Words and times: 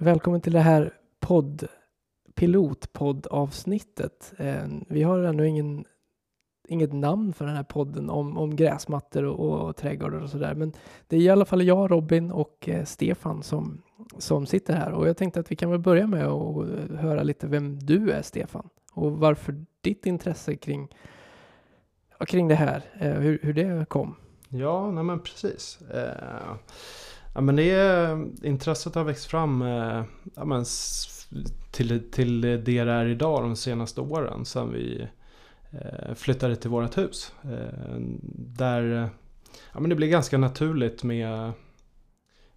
Välkommen 0.00 0.40
till 0.40 0.52
det 0.52 0.60
här 0.60 0.94
podd, 1.20 1.68
pilotpoddavsnittet. 2.34 4.32
Eh, 4.38 4.66
vi 4.88 5.02
har 5.02 5.22
ännu 5.22 5.46
ingen, 5.48 5.84
inget 6.68 6.92
namn 6.92 7.32
för 7.32 7.46
den 7.46 7.56
här 7.56 7.62
podden 7.62 8.10
om, 8.10 8.38
om 8.38 8.56
gräsmattor 8.56 9.24
och, 9.24 9.68
och 9.68 9.76
trädgårdar 9.76 10.18
och 10.18 10.30
sådär. 10.30 10.54
Men 10.54 10.72
det 11.06 11.16
är 11.16 11.20
i 11.20 11.28
alla 11.28 11.44
fall 11.44 11.62
jag, 11.62 11.90
Robin 11.90 12.30
och 12.30 12.68
eh, 12.68 12.84
Stefan 12.84 13.42
som, 13.42 13.82
som 14.18 14.46
sitter 14.46 14.74
här. 14.74 14.92
Och 14.92 15.08
jag 15.08 15.16
tänkte 15.16 15.40
att 15.40 15.52
vi 15.52 15.56
kan 15.56 15.70
väl 15.70 15.80
börja 15.80 16.06
med 16.06 16.26
att 16.26 16.68
eh, 16.68 16.96
höra 16.96 17.22
lite 17.22 17.46
vem 17.46 17.78
du 17.78 18.10
är, 18.10 18.22
Stefan. 18.22 18.68
Och 18.92 19.12
varför 19.12 19.64
ditt 19.80 20.06
intresse 20.06 20.56
kring, 20.56 20.94
kring 22.26 22.48
det 22.48 22.54
här, 22.54 22.82
hur, 22.94 23.38
hur 23.42 23.52
det 23.52 23.86
kom. 23.88 24.14
Ja, 24.48 24.90
nej 24.90 25.04
men 25.04 25.20
precis. 25.20 25.80
Eh, 25.80 26.54
ja, 27.38 27.42
men 27.42 27.56
det 27.56 27.70
är, 27.70 28.26
intresset 28.42 28.94
har 28.94 29.04
växt 29.04 29.26
fram 29.26 29.62
eh, 29.62 30.02
ja, 30.34 30.44
men, 30.44 30.64
till, 31.70 32.10
till 32.10 32.40
det 32.40 32.56
det 32.56 32.78
är 32.78 33.06
idag 33.06 33.42
de 33.42 33.56
senaste 33.56 34.00
åren. 34.00 34.44
Sedan 34.44 34.72
vi 34.72 35.08
eh, 35.70 36.14
flyttade 36.14 36.56
till 36.56 36.70
vårt 36.70 36.98
hus. 36.98 37.32
Eh, 37.42 37.98
där 38.34 39.10
ja, 39.72 39.80
men 39.80 39.90
det 39.90 39.96
blir 39.96 40.08
ganska 40.08 40.38
naturligt 40.38 41.02
med, 41.02 41.52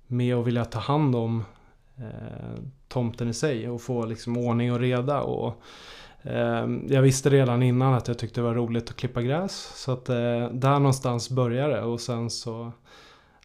med 0.08 0.36
att 0.36 0.48
vilja 0.48 0.66
ta 0.66 0.80
hand 0.80 1.16
om 1.16 1.44
eh, 1.98 2.64
tomten 2.88 3.30
i 3.30 3.34
sig 3.34 3.70
och 3.70 3.82
få 3.82 4.06
liksom 4.06 4.38
ordning 4.38 4.74
och 4.74 4.80
reda. 4.80 5.22
Och, 5.22 5.62
eh, 6.22 6.68
jag 6.88 7.02
visste 7.02 7.30
redan 7.30 7.64
innan 7.64 7.94
att 7.94 8.08
jag 8.08 8.18
tyckte 8.18 8.42
det 8.42 8.46
var 8.46 8.56
roligt 8.56 8.90
att 8.90 8.96
klippa 8.96 9.22
gräs. 9.22 9.72
Så 9.76 9.92
att 9.92 10.10
eh, 10.10 10.50
där 10.52 10.80
någonstans 10.80 11.30
började 11.30 11.74
det 11.74 11.82
och 11.82 12.02
sen 12.02 12.30
så 12.30 12.72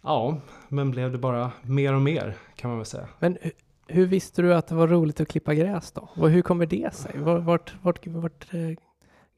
Ja, 0.06 0.36
men 0.68 0.90
blev 0.90 1.12
det 1.12 1.18
bara 1.18 1.52
mer 1.62 1.94
och 1.94 2.02
mer 2.02 2.36
kan 2.56 2.70
man 2.70 2.78
väl 2.78 2.86
säga. 2.86 3.08
Men 3.18 3.38
hur 3.86 4.06
visste 4.06 4.42
du 4.42 4.54
att 4.54 4.68
det 4.68 4.74
var 4.74 4.88
roligt 4.88 5.20
att 5.20 5.28
klippa 5.28 5.54
gräs 5.54 5.92
då? 5.92 6.08
Och 6.16 6.30
hur 6.30 6.42
kommer 6.42 6.66
det 6.66 6.94
sig? 6.94 7.18
Vart, 7.18 7.42
vart, 7.42 7.74
vart, 7.82 8.06
vart, 8.06 8.54
eh, 8.54 8.60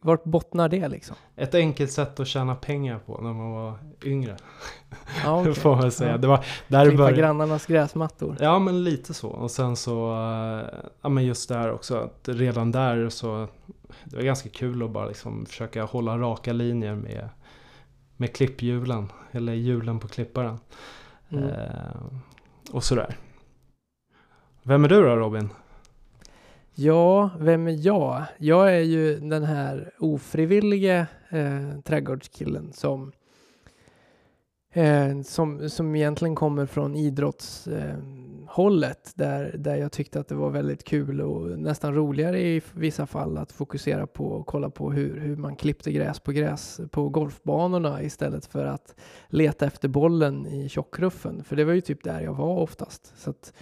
vart 0.01 0.25
bottnar 0.25 0.69
det 0.69 0.89
liksom? 0.89 1.17
Ett 1.37 1.55
enkelt 1.55 1.93
sätt 1.93 2.21
att 2.21 2.29
tjäna 2.29 2.55
pengar 2.55 2.99
på 2.99 3.21
när 3.21 3.33
man 3.33 3.51
var 3.51 3.79
yngre. 4.05 4.37
Ja, 5.25 5.41
okay. 5.41 5.55
får 5.55 5.77
man 5.77 5.93
säga. 5.93 6.11
Ja. 6.11 6.19
Det 6.19 6.27
var 6.27 6.45
där 6.69 6.85
Klippa 6.85 6.97
började... 6.97 7.17
grannarnas 7.17 7.67
gräsmattor. 7.67 8.37
Ja 8.41 8.59
men 8.59 8.85
lite 8.85 9.15
så. 9.15 9.29
Och 9.29 9.51
sen 9.51 9.77
så, 9.77 10.13
eh, 10.13 10.81
ja 11.03 11.09
men 11.09 11.25
just 11.25 11.49
där 11.49 11.73
också 11.73 11.97
att 11.97 12.29
redan 12.29 12.73
där 12.73 13.09
så 13.09 13.49
Det 14.05 14.17
var 14.17 14.23
ganska 14.23 14.49
kul 14.49 14.83
att 14.83 14.91
bara 14.91 15.07
liksom 15.07 15.47
försöka 15.47 15.85
hålla 15.85 16.19
raka 16.19 16.53
linjer 16.53 16.95
med 16.95 17.29
Med 18.21 18.33
klipphjulen, 18.33 19.13
eller 19.33 19.53
hjulen 19.53 20.01
på 20.01 20.09
klipparen. 20.09 20.59
Mm. 21.29 21.45
Eh, 21.45 22.03
och 22.73 22.85
sådär. 22.85 23.17
Vem 24.63 24.85
är 24.85 24.89
du 24.89 25.03
då 25.03 25.17
Robin? 25.17 25.49
Ja, 26.75 27.31
vem 27.39 27.67
är 27.67 27.87
jag? 27.87 28.25
Jag 28.39 28.77
är 28.77 28.81
ju 28.81 29.21
den 29.21 29.45
här 29.45 29.91
ofrivillige 29.99 31.07
eh, 31.29 31.81
trädgårdskillen 31.85 32.73
som 32.73 33.13
Eh, 34.73 35.21
som, 35.23 35.71
som 35.71 35.97
egentligen 35.97 36.35
kommer 36.35 36.67
från 36.67 36.97
idrottshållet 36.97 37.85
eh, 37.85 37.99
där, 39.15 39.57
där 39.59 39.77
jag 39.77 39.93
tyckte 39.93 40.21
att 40.21 40.29
det 40.29 40.35
var 40.35 40.51
väldigt 40.51 40.85
kul 40.85 41.21
och 41.21 41.59
nästan 41.59 41.95
roligare 41.95 42.41
i 42.41 42.63
vissa 42.75 43.07
fall 43.07 43.39
att 43.39 43.53
fokusera 43.53 44.07
på 44.07 44.25
och 44.25 44.47
kolla 44.47 44.71
på 44.71 44.93
hur, 44.93 45.21
hur 45.21 45.37
man 45.37 45.57
klippte 45.57 45.93
gräs 45.93 46.21
på 46.21 46.33
gräs 46.33 46.81
på 46.91 47.09
golfbanorna 47.09 48.03
istället 48.03 48.47
för 48.47 48.65
att 48.65 48.95
leta 49.29 49.67
efter 49.67 49.89
bollen 49.89 50.47
i 50.47 50.69
tjockruffen. 50.69 51.45
För 51.45 51.57
det 51.57 51.65
var 51.65 51.73
ju 51.73 51.81
typ 51.81 52.05
där 52.05 52.21
jag 52.21 52.35
var 52.35 52.59
oftast. 52.59 53.13
Så 53.17 53.31
att 53.31 53.53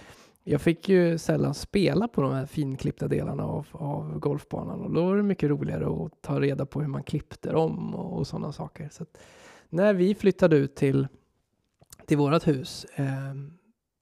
jag 0.43 0.61
fick 0.61 0.89
ju 0.89 1.17
sällan 1.17 1.53
spela 1.53 2.07
på 2.07 2.21
de 2.21 2.31
här 2.31 2.45
finklippta 2.45 3.07
delarna 3.07 3.43
av, 3.43 3.67
av 3.71 4.19
golfbanan 4.19 4.81
och 4.81 4.93
då 4.93 5.05
var 5.05 5.17
det 5.17 5.23
mycket 5.23 5.49
roligare 5.49 6.05
att 6.05 6.21
ta 6.21 6.39
reda 6.39 6.65
på 6.65 6.81
hur 6.81 6.87
man 6.87 7.03
klippte 7.03 7.51
dem 7.51 7.95
och, 7.95 8.17
och 8.17 8.27
sådana 8.27 8.51
saker. 8.51 8.89
Så 8.91 9.03
att, 9.03 9.17
när 9.69 9.93
vi 9.93 10.15
flyttade 10.15 10.55
ut 10.55 10.75
till, 10.75 11.07
till 12.05 12.17
vårt 12.17 12.47
hus 12.47 12.85
eh, 12.95 13.05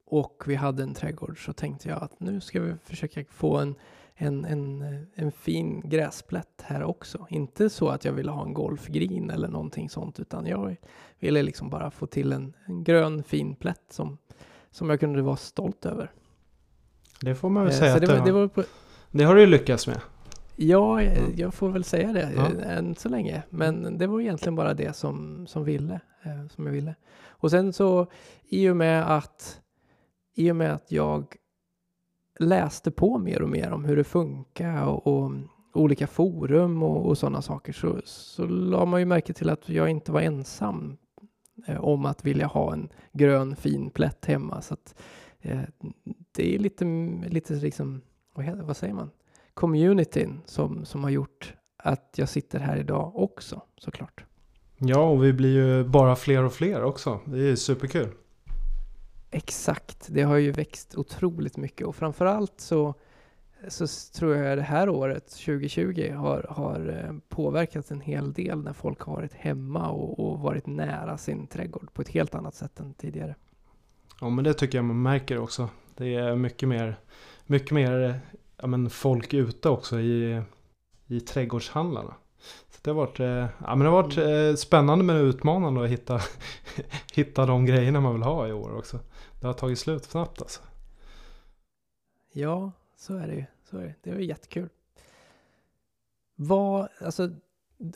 och 0.05 0.43
vi 0.45 0.55
hade 0.55 0.83
en 0.83 0.93
trädgård 0.93 1.45
så 1.45 1.53
tänkte 1.53 1.89
jag 1.89 2.03
att 2.03 2.19
nu 2.19 2.41
ska 2.41 2.61
vi 2.61 2.73
försöka 2.83 3.23
få 3.29 3.57
en, 3.57 3.75
en, 4.15 4.45
en, 4.45 4.83
en 5.15 5.31
fin 5.31 5.81
gräsplätt 5.89 6.61
här 6.63 6.83
också. 6.83 7.27
Inte 7.29 7.69
så 7.69 7.89
att 7.89 8.05
jag 8.05 8.13
ville 8.13 8.31
ha 8.31 8.45
en 8.45 8.53
golfgrin 8.53 9.29
eller 9.29 9.47
någonting 9.47 9.89
sånt 9.89 10.19
utan 10.19 10.45
jag 10.45 10.75
ville 11.19 11.43
liksom 11.43 11.69
bara 11.69 11.91
få 11.91 12.05
till 12.05 12.31
en, 12.31 12.53
en 12.65 12.83
grön 12.83 13.23
fin 13.23 13.55
plätt 13.55 13.85
som, 13.89 14.17
som 14.71 14.89
jag 14.89 14.99
kunde 14.99 15.21
vara 15.21 15.35
stolt 15.35 15.85
över. 15.85 16.11
Det 17.21 17.35
får 17.35 17.49
man 17.49 17.63
väl 17.63 17.73
eh, 17.73 17.79
säga 17.79 17.93
att 17.93 18.01
det, 18.01 18.07
var, 18.07 18.25
det, 18.25 18.31
var 18.31 18.47
på, 18.47 18.63
det 19.11 19.23
har 19.23 19.35
du 19.35 19.45
lyckats 19.45 19.87
med. 19.87 20.01
Ja, 20.55 21.01
jag 21.35 21.53
får 21.53 21.69
väl 21.69 21.83
säga 21.83 22.13
det 22.13 22.31
ja. 22.35 22.61
än 22.61 22.95
så 22.95 23.09
länge. 23.09 23.43
Men 23.49 23.97
det 23.97 24.07
var 24.07 24.21
egentligen 24.21 24.55
bara 24.55 24.73
det 24.73 24.95
som, 24.95 25.47
som, 25.47 25.63
ville, 25.63 25.99
eh, 26.23 26.47
som 26.55 26.65
jag 26.65 26.73
ville. 26.73 26.95
Och 27.27 27.51
sen 27.51 27.73
så 27.73 28.07
i 28.49 28.69
och 28.69 28.77
med 28.77 29.17
att 29.17 29.61
i 30.35 30.51
och 30.51 30.55
med 30.55 30.73
att 30.73 30.91
jag 30.91 31.35
läste 32.39 32.91
på 32.91 33.17
mer 33.17 33.41
och 33.41 33.49
mer 33.49 33.71
om 33.71 33.85
hur 33.85 33.95
det 33.95 34.03
funkar 34.03 34.85
och, 34.85 35.07
och 35.07 35.31
olika 35.73 36.07
forum 36.07 36.83
och, 36.83 37.05
och 37.05 37.17
sådana 37.17 37.41
saker 37.41 37.73
så, 37.73 38.01
så 38.05 38.45
la 38.45 38.85
man 38.85 38.99
ju 38.99 39.05
märke 39.05 39.33
till 39.33 39.49
att 39.49 39.69
jag 39.69 39.89
inte 39.89 40.11
var 40.11 40.21
ensam 40.21 40.97
eh, 41.67 41.83
om 41.83 42.05
att 42.05 42.25
vilja 42.25 42.47
ha 42.47 42.73
en 42.73 42.89
grön 43.13 43.55
fin 43.55 43.89
plätt 43.89 44.25
hemma. 44.25 44.61
Så 44.61 44.73
att, 44.73 44.95
eh, 45.41 45.59
det 46.31 46.55
är 46.55 46.59
lite, 46.59 46.85
lite 47.29 47.53
liksom, 47.53 48.01
vad, 48.33 48.45
heter, 48.45 48.63
vad 48.63 48.77
säger 48.77 48.93
man? 48.93 49.09
communityn 49.55 50.41
som, 50.45 50.85
som 50.85 51.03
har 51.03 51.09
gjort 51.09 51.53
att 51.77 52.13
jag 52.15 52.29
sitter 52.29 52.59
här 52.59 52.77
idag 52.77 53.15
också 53.15 53.61
såklart. 53.77 54.25
Ja, 54.77 55.09
och 55.09 55.23
vi 55.23 55.33
blir 55.33 55.53
ju 55.53 55.83
bara 55.83 56.15
fler 56.15 56.43
och 56.43 56.53
fler 56.53 56.83
också. 56.83 57.19
Det 57.25 57.39
är 57.39 57.55
superkul. 57.55 58.09
Exakt, 59.31 60.07
det 60.09 60.21
har 60.21 60.37
ju 60.37 60.51
växt 60.51 60.95
otroligt 60.95 61.57
mycket 61.57 61.87
och 61.87 61.95
framförallt 61.95 62.53
så, 62.57 62.93
så 63.67 63.87
tror 64.15 64.35
jag 64.35 64.57
det 64.57 64.61
här 64.61 64.89
året, 64.89 65.25
2020, 65.27 66.11
har, 66.15 66.45
har 66.49 67.03
eh, 67.03 67.15
påverkat 67.29 67.91
en 67.91 68.01
hel 68.01 68.33
del 68.33 68.63
när 68.63 68.73
folk 68.73 68.99
har 68.99 69.15
varit 69.15 69.33
hemma 69.33 69.89
och, 69.89 70.19
och 70.19 70.39
varit 70.39 70.67
nära 70.67 71.17
sin 71.17 71.47
trädgård 71.47 71.93
på 71.93 72.01
ett 72.01 72.09
helt 72.09 72.35
annat 72.35 72.55
sätt 72.55 72.79
än 72.79 72.93
tidigare. 72.93 73.35
Ja, 74.21 74.29
men 74.29 74.43
det 74.43 74.53
tycker 74.53 74.77
jag 74.77 74.85
man 74.85 75.01
märker 75.01 75.37
också. 75.37 75.69
Det 75.95 76.15
är 76.15 76.35
mycket 76.35 76.69
mer, 76.69 76.95
mycket 77.45 77.71
mer 77.71 78.19
ja, 78.57 78.67
men 78.67 78.89
folk 78.89 79.33
ute 79.33 79.69
också 79.69 79.99
i, 79.99 80.41
i 81.07 81.19
trädgårdshandlarna. 81.19 82.13
Så 82.69 82.79
det 82.81 82.89
har 82.89 82.95
varit, 82.95 83.19
eh, 83.19 83.27
ja, 83.27 83.75
men 83.75 83.79
det 83.79 83.85
har 83.85 84.03
varit 84.03 84.17
mm. 84.17 84.49
eh, 84.49 84.55
spännande 84.55 85.03
men 85.03 85.15
utmanande 85.15 85.83
att 85.83 85.89
hitta, 85.89 86.21
hitta 87.13 87.45
de 87.45 87.65
grejerna 87.65 88.01
man 88.01 88.13
vill 88.13 88.23
ha 88.23 88.47
i 88.47 88.53
år 88.53 88.77
också. 88.77 88.99
Det 89.45 89.49
har 89.49 89.53
tagit 89.53 89.79
slut 89.79 90.03
snabbt 90.03 90.41
alltså. 90.41 90.61
Ja, 92.31 92.71
så 92.95 93.15
är 93.15 93.27
det 93.27 93.33
ju. 93.35 93.45
Så 93.69 93.77
är 93.77 93.83
det. 93.83 93.95
det 94.03 94.11
var 94.11 94.19
jättekul. 94.19 94.69
Vad, 96.35 96.87
alltså, 97.01 97.29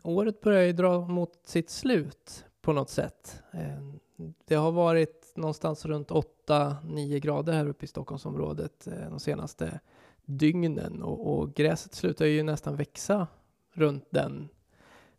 året 0.03 0.41
börjar 0.41 0.63
ju 0.63 0.73
dra 0.73 1.07
mot 1.07 1.39
sitt 1.43 1.69
slut 1.69 2.45
på 2.61 2.73
något 2.73 2.89
sätt. 2.89 3.43
Eh, 3.51 3.79
det 4.45 4.55
har 4.55 4.71
varit 4.71 5.31
någonstans 5.35 5.85
runt 5.85 6.09
8-9 6.47 7.19
grader 7.19 7.53
här 7.53 7.67
uppe 7.67 7.85
i 7.85 7.87
Stockholmsområdet 7.87 8.87
eh, 8.87 9.09
de 9.09 9.19
senaste 9.19 9.79
dygnen 10.25 11.03
och, 11.03 11.39
och 11.39 11.53
gräset 11.53 11.93
slutar 11.93 12.25
ju 12.25 12.43
nästan 12.43 12.75
växa 12.75 13.27
runt 13.73 14.05
den, 14.09 14.49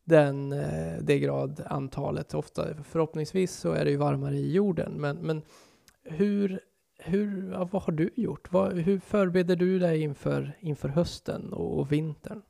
den, 0.05 0.53
eh, 0.53 0.99
det 1.03 1.19
gradantalet. 1.19 2.35
Ofta, 2.35 2.85
förhoppningsvis 2.85 3.57
så 3.57 3.73
är 3.73 3.85
det 3.85 3.91
ju 3.91 3.97
varmare 3.97 4.37
i 4.37 4.53
jorden, 4.53 4.93
men, 4.93 5.17
men 5.17 5.43
hur, 6.11 6.61
hur, 6.99 7.53
ja, 7.53 7.69
vad 7.73 7.83
har 7.83 7.93
du 7.93 8.11
gjort? 8.17 8.53
Vad, 8.53 8.73
hur 8.73 8.99
förbereder 8.99 9.57
du 9.57 9.79
dig 9.79 10.01
inför, 10.01 10.57
inför 10.61 10.89
hösten 10.89 11.53
och, 11.53 11.79
och 11.79 11.93
vintern? 11.93 12.43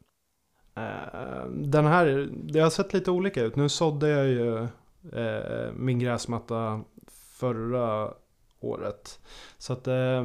Uh, 0.78 1.50
den 1.52 1.86
här, 1.86 2.28
det 2.32 2.60
har 2.60 2.70
sett 2.70 2.92
lite 2.92 3.10
olika 3.10 3.42
ut. 3.42 3.56
Nu 3.56 3.68
sådde 3.68 4.08
jag 4.08 4.28
ju 4.28 4.68
uh, 5.18 5.72
min 5.72 5.98
gräsmatta 5.98 6.84
förra 7.38 8.14
året. 8.60 9.20
Så 9.58 9.72
att 9.72 9.88
uh, 9.88 10.24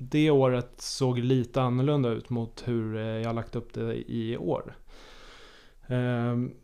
det 0.00 0.30
året 0.30 0.80
såg 0.80 1.18
lite 1.18 1.62
annorlunda 1.62 2.08
ut 2.08 2.30
mot 2.30 2.68
hur 2.68 2.96
eh, 2.96 3.02
jag 3.02 3.34
lagt 3.34 3.56
upp 3.56 3.74
det 3.74 4.10
i 4.10 4.36
år. 4.36 4.76
Ehm, 5.86 6.54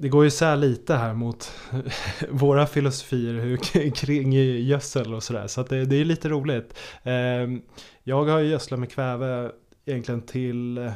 det 0.00 0.08
går 0.08 0.24
ju 0.24 0.28
isär 0.28 0.56
lite 0.56 0.94
här 0.94 1.14
mot 1.14 1.52
våra 2.30 2.66
filosofier 2.66 3.56
kring 3.94 4.32
gödsel 4.32 5.14
och 5.14 5.22
sådär. 5.22 5.46
Så 5.46 5.60
att 5.60 5.68
det, 5.68 5.84
det 5.84 5.96
är 5.96 6.04
lite 6.04 6.28
roligt. 6.28 6.78
Ehm, 7.02 7.62
jag 8.02 8.24
har 8.24 8.40
gödslat 8.40 8.80
med 8.80 8.92
kväve 8.92 9.50
egentligen 9.84 10.22
till 10.22 10.90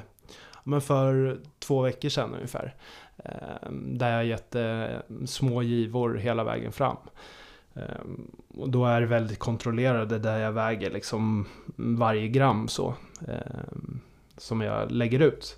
men 0.65 0.81
för 0.81 1.39
två 1.59 1.81
veckor 1.81 2.09
sedan 2.09 2.35
ungefär. 2.35 2.75
Ehm, 3.25 3.99
där 3.99 4.11
jag 4.11 4.27
gett 4.27 4.55
eh, 4.55 5.27
små 5.27 5.63
givor 5.63 6.15
hela 6.15 6.45
vägen 6.45 6.73
fram. 6.73 6.97
Ehm, 7.75 8.31
och 8.49 8.71
då 8.71 8.87
är 8.87 9.01
det 9.01 9.07
väldigt 9.07 9.39
kontrollerade 9.39 10.19
där 10.19 10.39
jag 10.39 10.53
väger 10.53 10.91
liksom 10.91 11.47
varje 11.77 12.29
gram 12.29 12.69
så. 12.69 12.95
Som 14.37 14.61
jag 14.61 14.91
lägger 14.91 15.21
ut. 15.21 15.57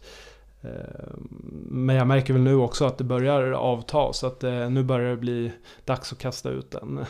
Ehm, 0.67 1.29
men 1.71 1.97
jag 1.97 2.07
märker 2.07 2.33
väl 2.33 2.43
nu 2.43 2.55
också 2.55 2.85
att 2.85 2.99
det 2.99 3.05
börjar 3.05 3.53
avta 3.53 4.13
så 4.13 4.27
att 4.27 4.45
eh, 4.45 4.71
nu 4.71 4.83
börjar 4.85 5.11
det 5.11 5.17
bli 5.17 5.53
dags 5.85 6.13
att 6.13 6.19
kasta 6.19 6.51
ut 6.51 6.75
en, 6.75 7.05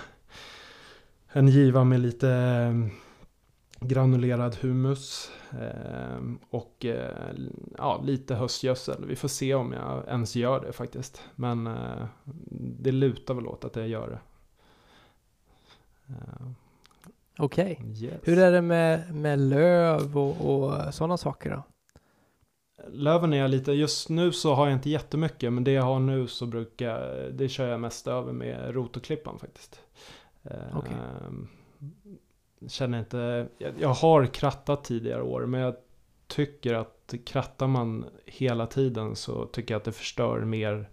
en 1.32 1.48
giva 1.48 1.84
med 1.84 2.00
lite 2.00 2.90
granulerad 3.80 4.56
humus 4.56 5.30
och 6.50 6.84
eh, 6.84 7.34
ja, 7.78 8.00
lite 8.04 8.34
höstgödsel. 8.34 9.04
Vi 9.06 9.16
får 9.16 9.28
se 9.28 9.54
om 9.54 9.72
jag 9.72 10.04
ens 10.08 10.36
gör 10.36 10.60
det 10.60 10.72
faktiskt. 10.72 11.22
Men 11.34 11.66
eh, 11.66 12.06
det 12.78 12.92
lutar 12.92 13.34
väl 13.34 13.46
åt 13.46 13.64
att 13.64 13.76
jag 13.76 13.88
gör 13.88 14.08
det. 14.08 14.18
Okej. 17.38 17.78
Okay. 17.80 18.04
Yes. 18.04 18.20
Hur 18.22 18.38
är 18.38 18.52
det 18.52 18.62
med, 18.62 19.14
med 19.14 19.38
löv 19.38 20.18
och, 20.18 20.64
och 20.64 20.94
sådana 20.94 21.16
saker 21.16 21.50
då? 21.50 21.62
Löven 22.88 23.32
är 23.32 23.36
jag 23.36 23.50
lite, 23.50 23.72
just 23.72 24.08
nu 24.08 24.32
så 24.32 24.54
har 24.54 24.66
jag 24.66 24.76
inte 24.76 24.90
jättemycket 24.90 25.52
men 25.52 25.64
det 25.64 25.72
jag 25.72 25.82
har 25.82 25.98
nu 25.98 26.26
så 26.26 26.46
brukar, 26.46 27.30
det 27.32 27.48
kör 27.48 27.68
jag 27.68 27.80
mest 27.80 28.06
över 28.06 28.32
med 28.32 28.74
rotoklippan 28.74 29.38
faktiskt. 29.38 29.80
Okay. 30.76 30.94
Ehm, 31.26 31.48
känner 32.68 32.98
inte, 32.98 33.48
jag, 33.58 33.72
jag 33.78 33.88
har 33.88 34.26
krattat 34.26 34.84
tidigare 34.84 35.22
år 35.22 35.46
men 35.46 35.60
jag 35.60 35.74
tycker 36.26 36.74
att 36.74 37.14
krattar 37.26 37.66
man 37.66 38.04
hela 38.26 38.66
tiden 38.66 39.16
så 39.16 39.46
tycker 39.46 39.74
jag 39.74 39.78
att 39.78 39.84
det 39.84 39.92
förstör 39.92 40.40
mer 40.40 40.88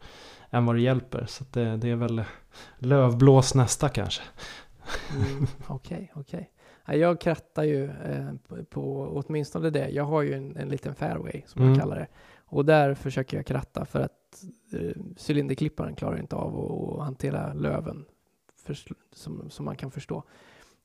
än 0.50 0.66
vad 0.66 0.76
det 0.76 0.82
hjälper. 0.82 1.26
Så 1.26 1.44
det, 1.52 1.78
det, 1.78 1.90
är 1.90 1.96
väl 1.96 2.24
lövblås 2.78 3.56
nästa 3.56 3.90
kanske. 3.90 4.24
Okej, 5.68 5.98
mm, 5.98 6.10
okej. 6.12 6.12
Okay, 6.16 6.46
Jag 6.86 7.22
krattar 7.22 7.64
ju 7.64 7.84
eh, 7.84 8.34
på, 8.48 8.64
på 8.64 9.08
åtminstone 9.26 9.70
det. 9.70 9.90
Jag 9.90 10.04
har 10.04 10.22
ju 10.22 10.34
en, 10.34 10.58
en 10.58 10.70
liten 10.70 10.96
fairway 10.96 11.42
som 11.46 11.62
mm. 11.62 11.72
man 11.72 11.80
kallar 11.80 11.96
det. 11.96 12.08
Och 12.46 12.66
där 12.66 12.94
försöker 12.94 13.38
jag 13.38 13.46
kratta 13.46 13.86
för 13.86 14.00
att 14.00 14.46
eh, 14.74 15.02
cylinderklipparen 15.28 15.96
klarar 15.96 16.20
inte 16.20 16.36
av 16.36 16.60
att 16.60 17.06
hantera 17.06 17.54
löven 17.54 18.06
för, 18.56 18.78
som, 19.14 19.50
som 19.50 19.66
man 19.66 19.76
kan 19.76 19.92
förstå. 19.92 20.24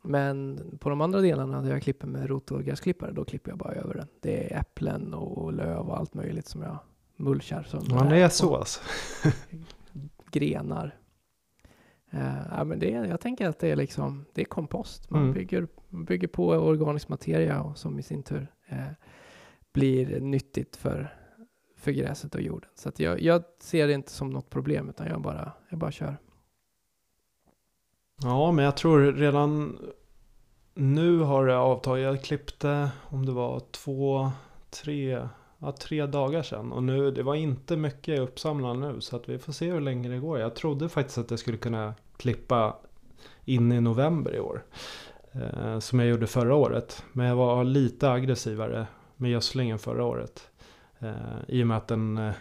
Men 0.02 0.60
på 0.80 0.88
de 0.88 1.00
andra 1.00 1.20
delarna 1.20 1.62
där 1.62 1.70
jag 1.70 1.82
klipper 1.82 2.06
med 2.06 2.26
rot 2.26 2.50
och 2.50 2.64
gräsklippare, 2.64 3.12
då 3.12 3.24
klipper 3.24 3.50
jag 3.50 3.58
bara 3.58 3.72
över 3.72 3.94
den. 3.94 4.06
Det 4.20 4.52
är 4.52 4.60
äpplen 4.60 5.14
och 5.14 5.52
löv 5.52 5.88
och 5.88 5.98
allt 5.98 6.14
möjligt 6.14 6.46
som 6.46 6.62
jag 6.62 6.78
mulchar 7.16 7.66
det 8.10 8.22
är 8.22 8.28
så 8.28 8.56
alltså. 8.56 8.80
grenar. 10.30 10.96
Uh, 12.14 12.38
ja, 12.50 12.64
men 12.64 12.78
det, 12.78 12.90
jag 12.90 13.20
tänker 13.20 13.48
att 13.48 13.58
det 13.58 13.68
är 13.70 13.76
liksom, 13.76 14.24
det 14.32 14.40
är 14.40 14.44
kompost. 14.44 15.10
Man 15.10 15.22
mm. 15.22 15.34
bygger, 15.34 15.68
bygger 15.88 16.28
på 16.28 16.48
organisk 16.48 17.08
materia 17.08 17.62
och 17.62 17.78
som 17.78 17.98
i 17.98 18.02
sin 18.02 18.22
tur 18.22 18.52
uh, 18.72 18.90
blir 19.72 20.20
nyttigt 20.20 20.76
för, 20.76 21.14
för 21.76 21.90
gräset 21.90 22.34
och 22.34 22.40
jorden. 22.40 22.70
Så 22.74 22.90
jag, 22.96 23.20
jag 23.20 23.42
ser 23.60 23.86
det 23.86 23.92
inte 23.92 24.12
som 24.12 24.30
något 24.30 24.50
problem 24.50 24.88
utan 24.88 25.06
jag 25.06 25.20
bara, 25.20 25.52
jag 25.68 25.78
bara 25.78 25.92
kör. 25.92 26.16
Ja, 28.22 28.52
men 28.52 28.64
jag 28.64 28.76
tror 28.76 29.12
redan 29.12 29.78
nu 30.74 31.18
har 31.18 31.46
det 31.46 31.56
avtagit. 31.56 32.04
Jag 32.04 32.24
klippte 32.24 32.90
om 33.04 33.26
det 33.26 33.32
var 33.32 33.60
två, 33.60 34.30
tre, 34.70 35.28
ja, 35.58 35.72
tre 35.72 36.06
dagar 36.06 36.42
sedan. 36.42 36.72
Och 36.72 36.82
nu, 36.82 37.10
det 37.10 37.22
var 37.22 37.34
inte 37.34 37.76
mycket 37.76 38.20
uppsamlat 38.20 38.78
nu. 38.78 39.00
Så 39.00 39.16
att 39.16 39.28
vi 39.28 39.38
får 39.38 39.52
se 39.52 39.70
hur 39.70 39.80
länge 39.80 40.08
det 40.08 40.18
går. 40.18 40.38
Jag 40.38 40.54
trodde 40.54 40.88
faktiskt 40.88 41.18
att 41.18 41.30
jag 41.30 41.40
skulle 41.40 41.56
kunna 41.56 41.94
klippa 42.16 42.76
in 43.44 43.72
i 43.72 43.80
november 43.80 44.34
i 44.34 44.40
år. 44.40 44.64
Eh, 45.32 45.78
som 45.78 45.98
jag 45.98 46.08
gjorde 46.08 46.26
förra 46.26 46.54
året. 46.54 47.04
Men 47.12 47.26
jag 47.26 47.36
var 47.36 47.64
lite 47.64 48.10
aggressivare 48.10 48.86
med 49.16 49.30
gödslingen 49.30 49.78
förra 49.78 50.04
året. 50.04 50.50
Eh, 50.98 51.12
I 51.48 51.62
och 51.62 51.66
med 51.66 51.76
att 51.76 51.88
den 51.88 52.18
eh, 52.18 52.34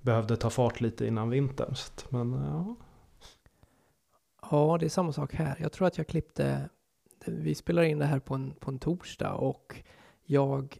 behövde 0.00 0.36
ta 0.36 0.50
fart 0.50 0.80
lite 0.80 1.06
innan 1.06 1.30
vintern. 1.30 1.74
Så 1.74 1.92
att, 1.92 2.10
men 2.10 2.34
eh, 2.34 2.48
ja, 2.48 2.76
Ja, 4.50 4.76
det 4.80 4.86
är 4.86 4.90
samma 4.90 5.12
sak 5.12 5.34
här. 5.34 5.56
Jag 5.60 5.72
tror 5.72 5.86
att 5.86 5.98
jag 5.98 6.06
klippte, 6.06 6.68
vi 7.26 7.54
spelar 7.54 7.82
in 7.82 7.98
det 7.98 8.06
här 8.06 8.18
på 8.18 8.34
en, 8.34 8.54
på 8.54 8.70
en 8.70 8.78
torsdag 8.78 9.32
och 9.32 9.76
jag 10.24 10.78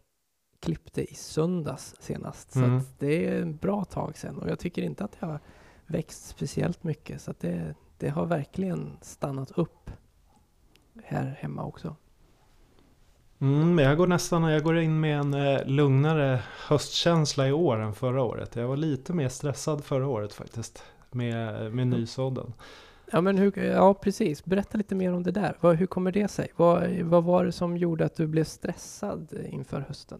klippte 0.59 1.11
i 1.11 1.15
söndags 1.15 1.95
senast. 1.99 2.55
Mm. 2.55 2.81
Så 2.81 2.87
det 2.99 3.27
är 3.27 3.41
en 3.41 3.57
bra 3.57 3.85
tag 3.85 4.17
sedan 4.17 4.37
och 4.37 4.49
jag 4.49 4.59
tycker 4.59 4.81
inte 4.81 5.03
att 5.03 5.11
det 5.19 5.25
har 5.25 5.39
växt 5.85 6.27
speciellt 6.27 6.83
mycket. 6.83 7.21
Så 7.21 7.33
det, 7.39 7.75
det 7.97 8.09
har 8.09 8.25
verkligen 8.25 8.97
stannat 9.01 9.51
upp 9.51 9.91
här 11.03 11.37
hemma 11.39 11.65
också. 11.65 11.95
Mm, 13.39 13.79
jag 13.79 13.97
går 13.97 14.07
nästan 14.07 14.43
jag 14.43 14.63
går 14.63 14.77
in 14.77 14.99
med 14.99 15.19
en 15.19 15.33
eh, 15.33 15.65
lugnare 15.65 16.39
höstkänsla 16.67 17.47
i 17.47 17.51
år 17.51 17.79
än 17.79 17.93
förra 17.93 18.23
året. 18.23 18.55
Jag 18.55 18.67
var 18.67 18.77
lite 18.77 19.13
mer 19.13 19.29
stressad 19.29 19.83
förra 19.83 20.07
året 20.07 20.33
faktiskt 20.33 20.83
med, 21.11 21.73
med 21.73 21.87
nysådden. 21.87 22.53
Ja, 23.11 23.21
men 23.21 23.37
hur, 23.37 23.57
ja, 23.57 23.93
precis. 23.93 24.45
Berätta 24.45 24.77
lite 24.77 24.95
mer 24.95 25.13
om 25.13 25.23
det 25.23 25.31
där. 25.31 25.57
Vad, 25.61 25.75
hur 25.75 25.85
kommer 25.85 26.11
det 26.11 26.27
sig? 26.27 26.51
Vad, 26.55 26.89
vad 26.91 27.23
var 27.23 27.45
det 27.45 27.51
som 27.51 27.77
gjorde 27.77 28.05
att 28.05 28.15
du 28.15 28.27
blev 28.27 28.43
stressad 28.43 29.33
inför 29.49 29.79
hösten? 29.79 30.19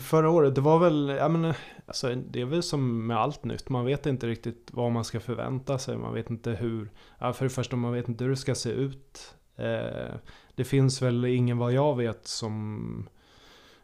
Förra 0.00 0.30
året, 0.30 0.54
det 0.54 0.60
var 0.60 0.78
väl, 0.78 1.08
ja 1.18 1.28
men, 1.28 1.54
alltså, 1.86 2.14
det 2.14 2.40
är 2.40 2.44
väl 2.44 2.62
som 2.62 3.06
med 3.06 3.16
allt 3.16 3.44
nytt. 3.44 3.68
Man 3.68 3.84
vet 3.84 4.06
inte 4.06 4.26
riktigt 4.26 4.68
vad 4.72 4.92
man 4.92 5.04
ska 5.04 5.20
förvänta 5.20 5.78
sig. 5.78 5.96
Man 5.96 6.14
vet 6.14 6.30
inte 6.30 6.50
hur, 6.50 6.90
ja, 7.18 7.32
för 7.32 7.44
det 7.44 7.50
första 7.50 7.76
man 7.76 7.92
vet 7.92 8.08
inte 8.08 8.24
hur 8.24 8.30
det 8.30 8.36
ska 8.36 8.54
se 8.54 8.70
ut. 8.70 9.34
Eh, 9.56 10.14
det 10.54 10.64
finns 10.64 11.02
väl 11.02 11.24
ingen 11.24 11.58
vad 11.58 11.72
jag 11.72 11.96
vet 11.96 12.26
som 12.26 13.08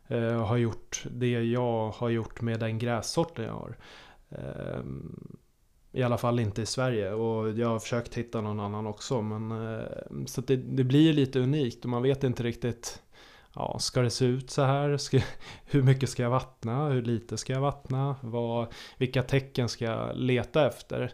eh, 0.09 0.47
har 0.47 0.57
gjort 0.57 1.05
det 1.11 1.45
jag 1.45 1.91
har 1.91 2.09
gjort 2.09 2.41
med 2.41 2.61
den 2.61 2.79
grässorten 2.79 3.45
jag 3.45 3.53
har. 3.53 3.77
Eh, 4.29 4.83
i 5.93 6.03
alla 6.03 6.19
fall 6.19 6.41
inte 6.41 6.63
i 6.63 6.67
Sverige 6.67 7.13
och 7.13 7.51
jag 7.51 7.69
har 7.69 7.79
försökt 7.79 8.15
hitta 8.15 8.41
någon 8.41 8.61
annan 8.61 8.87
också. 8.87 9.23
Men, 9.23 9.51
eh, 9.51 9.87
så 10.27 10.41
det, 10.41 10.57
det, 10.57 10.85
blir 10.85 11.13
lite 11.13 11.41
unikt 11.41 11.85
och 11.85 11.91
man 11.91 12.03
vet 12.03 12.25
inte 12.25 12.43
riktigt. 12.43 13.03
Ja, 13.55 13.79
ska 13.79 14.03
det 14.03 14.11
se 14.11 14.25
ut 14.25 14.51
så 14.51 14.63
här? 14.63 14.97
Ska, 14.97 15.21
hur 15.65 15.83
mycket 15.83 16.11
ska 16.11 16.23
jag 16.23 16.31
vattna? 16.31 16.89
Hur 16.89 17.03
lite 17.03 17.37
ska 17.37 17.53
jag 17.53 17.61
vattna? 17.61 18.17
Vad, 18.21 18.73
vilka 18.99 19.23
tecken 19.23 19.69
ska 19.69 19.85
jag 19.85 20.17
leta 20.17 20.67
efter? 20.67 21.13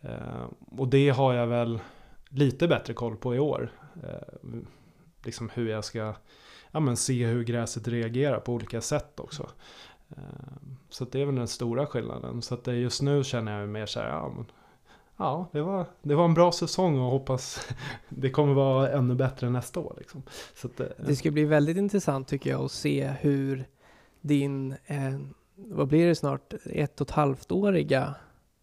Eh, 0.00 0.46
och 0.70 0.88
det 0.88 1.08
har 1.08 1.34
jag 1.34 1.46
väl 1.46 1.80
lite 2.28 2.68
bättre 2.68 2.94
koll 2.94 3.16
på 3.16 3.34
i 3.34 3.38
år. 3.38 3.72
Eh, 4.02 4.48
liksom 5.24 5.50
hur 5.54 5.68
jag 5.68 5.84
ska 5.84 6.14
ja, 6.70 6.80
men 6.80 6.96
se 6.96 7.26
hur 7.26 7.44
gräset 7.44 7.88
reagerar 7.88 8.40
på 8.40 8.52
olika 8.52 8.80
sätt 8.80 9.20
också. 9.20 9.50
Eh, 10.08 10.22
så 10.88 11.04
det 11.04 11.20
är 11.20 11.26
väl 11.26 11.34
den 11.34 11.48
stora 11.48 11.86
skillnaden. 11.86 12.42
Så 12.42 12.54
att 12.54 12.66
just 12.66 13.02
nu 13.02 13.24
känner 13.24 13.60
jag 13.60 13.68
mer 13.68 13.86
så 13.86 14.00
här, 14.00 14.08
ja, 14.08 14.32
men, 14.36 14.46
ja 15.18 15.48
det, 15.52 15.62
var, 15.62 15.86
det 16.02 16.14
var 16.14 16.24
en 16.24 16.34
bra 16.34 16.52
säsong 16.52 16.98
och 16.98 17.10
hoppas 17.10 17.68
det 18.08 18.30
kommer 18.30 18.54
vara 18.54 18.90
ännu 18.90 19.14
bättre 19.14 19.50
nästa 19.50 19.80
år. 19.80 19.94
Liksom. 19.98 20.22
Så 20.54 20.66
att, 20.66 20.80
det 21.06 21.16
ska 21.16 21.30
bli 21.30 21.44
väldigt 21.44 21.76
intressant 21.76 22.28
tycker 22.28 22.50
jag 22.50 22.64
att 22.64 22.72
se 22.72 23.12
hur 23.20 23.64
din, 24.20 24.72
eh, 24.86 25.18
vad 25.56 25.88
blir 25.88 26.06
det 26.06 26.14
snart, 26.14 26.54
ett 26.64 27.00
och 27.00 27.06
ett 27.06 27.14
halvt 27.14 27.52
åriga 27.52 28.14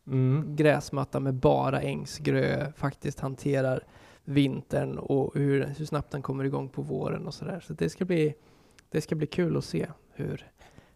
mm. 0.08 0.56
gräsmatta 0.56 1.20
med 1.20 1.34
bara 1.34 1.82
ängsgrö 1.82 2.72
faktiskt 2.78 3.20
hanterar 3.20 3.84
vintern 4.24 4.98
och 4.98 5.36
hur, 5.36 5.74
hur 5.78 5.86
snabbt 5.86 6.12
den 6.12 6.22
kommer 6.22 6.44
igång 6.44 6.70
på 6.70 6.82
våren 6.82 7.28
och 7.28 7.34
sådär. 7.34 7.64
Så 7.68 7.74
det 7.74 7.90
ska 7.90 8.06
bli, 8.06 8.36
det 8.90 9.02
ska 9.02 9.16
bli 9.16 9.28
kul 9.28 9.58
att 9.58 9.66
se 9.66 9.88
hur, 10.14 10.48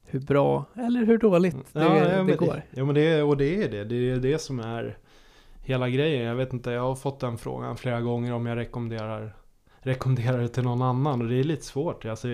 hur 0.04 0.20
bra 0.20 0.66
eller 0.76 1.06
hur 1.06 1.18
dåligt 1.18 1.74
det, 1.74 1.80
ja, 1.80 1.98
ja, 1.98 2.24
det 2.24 2.36
går. 2.36 2.54
Det, 2.54 2.64
ja 2.70 2.86
men 2.86 2.96
det, 2.96 3.24
och 3.24 3.38
det 3.38 3.64
är 3.64 3.70
det. 3.70 3.84
Det 3.84 4.12
är 4.12 4.18
det 4.18 4.42
som 4.42 4.60
är 4.60 4.98
hela 5.62 5.90
grejen. 5.90 6.26
Jag 6.26 6.36
vet 6.36 6.54
inte, 6.54 6.72
jag 6.72 6.82
har 6.82 6.96
fått 6.96 7.20
den 7.20 7.38
frågan 7.38 7.78
flera 7.78 8.02
gånger 8.02 8.34
om 8.34 8.46
jag 8.46 8.58
rekommenderar 8.58 9.36
rekommenderar 9.82 10.38
det 10.38 10.48
till 10.48 10.64
någon 10.64 10.82
annan 10.82 11.22
och 11.22 11.28
det 11.28 11.36
är 11.36 11.44
lite 11.44 11.66
svårt. 11.66 12.06
Alltså, 12.06 12.28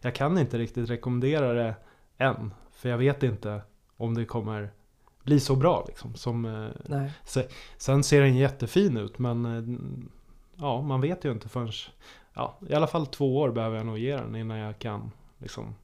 jag 0.00 0.14
kan 0.14 0.38
inte 0.38 0.58
riktigt 0.58 0.90
rekommendera 0.90 1.52
det 1.52 1.74
än. 2.18 2.54
För 2.72 2.88
jag 2.88 2.98
vet 2.98 3.22
inte 3.22 3.62
om 3.96 4.14
det 4.14 4.24
kommer 4.24 4.70
bli 5.22 5.40
så 5.40 5.56
bra 5.56 5.84
liksom. 5.88 6.14
Som, 6.14 6.44
eh, 6.44 6.68
Nej. 6.86 7.12
sen 7.76 8.04
ser 8.04 8.20
den 8.20 8.36
jättefin 8.36 8.96
ut 8.96 9.18
men 9.18 9.44
eh, 9.44 9.78
ja, 10.56 10.82
man 10.82 11.00
vet 11.00 11.24
ju 11.24 11.32
inte 11.32 11.48
förrän 11.48 11.72
ja, 12.34 12.58
i 12.68 12.74
alla 12.74 12.86
fall 12.86 13.06
två 13.06 13.38
år 13.38 13.50
behöver 13.50 13.76
jag 13.76 13.86
nog 13.86 13.98
ge 13.98 14.16
den 14.16 14.36
innan 14.36 14.58
jag 14.58 14.78
kan 14.78 15.10
liksom 15.38 15.74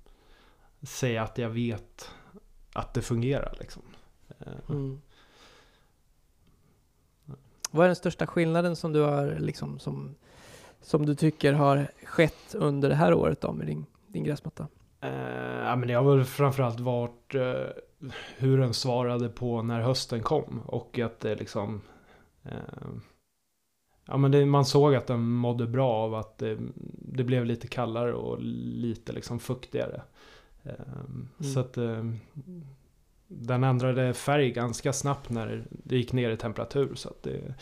säga 0.82 1.22
att 1.22 1.38
jag 1.38 1.50
vet 1.50 2.10
att 2.72 2.94
det 2.94 3.02
fungerar. 3.02 3.56
Liksom. 3.58 3.82
Eh. 4.38 4.70
Mm. 4.70 5.00
Vad 7.74 7.84
är 7.84 7.88
den 7.88 7.96
största 7.96 8.26
skillnaden 8.26 8.76
som 8.76 8.92
du 8.92 9.00
har 9.00 9.36
liksom 9.38 9.78
som, 9.78 10.14
som 10.80 11.06
du 11.06 11.14
tycker 11.14 11.52
har 11.52 11.86
skett 12.04 12.54
under 12.54 12.88
det 12.88 12.94
här 12.94 13.14
året 13.14 13.40
då 13.40 13.52
med 13.52 13.66
din, 13.66 13.86
din 14.06 14.24
gräsmatta? 14.24 14.66
Uh, 15.04 15.10
ja, 15.64 15.76
men 15.76 15.88
det 15.88 15.94
har 15.94 16.16
väl 16.16 16.24
framförallt 16.24 16.80
varit 16.80 17.34
uh, 17.34 18.12
hur 18.36 18.58
den 18.58 18.74
svarade 18.74 19.28
på 19.28 19.62
när 19.62 19.80
hösten 19.80 20.22
kom 20.22 20.60
och 20.66 20.98
att 20.98 21.20
det 21.20 21.34
liksom 21.34 21.80
uh, 22.46 22.94
ja, 24.06 24.16
men 24.16 24.30
det, 24.30 24.46
man 24.46 24.64
såg 24.64 24.94
att 24.94 25.06
den 25.06 25.20
mådde 25.20 25.66
bra 25.66 25.92
av 25.92 26.14
att 26.14 26.38
det, 26.38 26.58
det 26.98 27.24
blev 27.24 27.44
lite 27.44 27.66
kallare 27.66 28.12
och 28.12 28.38
lite 28.40 29.12
liksom 29.12 29.38
fuktigare. 29.38 30.02
Mm. 30.64 31.28
Så 31.54 31.60
att 31.60 31.78
den 33.40 33.64
ändrade 33.64 34.14
färg 34.14 34.50
ganska 34.50 34.92
snabbt 34.92 35.30
när 35.30 35.64
det 35.70 35.96
gick 35.96 36.12
ner 36.12 36.30
i 36.30 36.36
temperatur. 36.36 36.94
Så 36.94 37.12
det, 37.22 37.54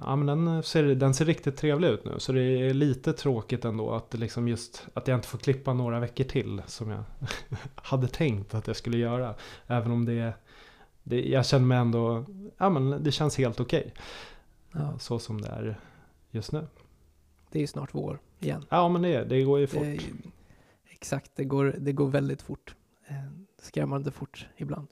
Ja 0.00 0.16
men 0.16 0.26
den 0.26 0.62
ser, 0.62 0.84
den 0.84 1.14
ser 1.14 1.24
riktigt 1.24 1.56
trevlig 1.56 1.88
ut 1.88 2.04
nu. 2.04 2.14
Så 2.18 2.32
det 2.32 2.42
är 2.42 2.74
lite 2.74 3.12
tråkigt 3.12 3.64
ändå 3.64 3.94
att, 3.94 4.14
liksom 4.14 4.48
just, 4.48 4.86
att 4.94 5.08
jag 5.08 5.18
inte 5.18 5.28
får 5.28 5.38
klippa 5.38 5.74
några 5.74 6.00
veckor 6.00 6.24
till. 6.24 6.62
Som 6.66 6.90
jag 6.90 7.04
hade 7.74 8.08
tänkt 8.08 8.54
att 8.54 8.66
jag 8.66 8.76
skulle 8.76 8.98
göra. 8.98 9.34
Även 9.66 9.90
om 9.90 10.04
det, 10.04 10.32
det 11.02 11.22
jag 11.22 11.46
känner 11.46 11.66
mig 11.66 11.78
ändå, 11.78 12.24
ja 12.56 12.70
men 12.70 13.02
det 13.04 13.12
känns 13.12 13.38
helt 13.38 13.60
okej. 13.60 13.80
Okay. 13.80 14.82
Ja. 14.82 14.98
Så 14.98 15.18
som 15.18 15.40
det 15.40 15.48
är 15.48 15.80
just 16.30 16.52
nu. 16.52 16.66
Det 17.50 17.58
är 17.58 17.60
ju 17.60 17.66
snart 17.66 17.94
vår 17.94 18.18
igen. 18.40 18.64
Ja 18.68 18.88
men 18.88 19.02
det, 19.02 19.24
det 19.24 19.42
går 19.42 19.58
ju 19.58 19.66
fort. 19.66 19.82
Det, 19.82 20.00
exakt, 20.90 21.30
det 21.34 21.44
går, 21.44 21.74
det 21.78 21.92
går 21.92 22.08
väldigt 22.08 22.42
fort. 22.42 22.74
Skrämmande 23.66 24.10
fort 24.10 24.48
ibland. 24.56 24.88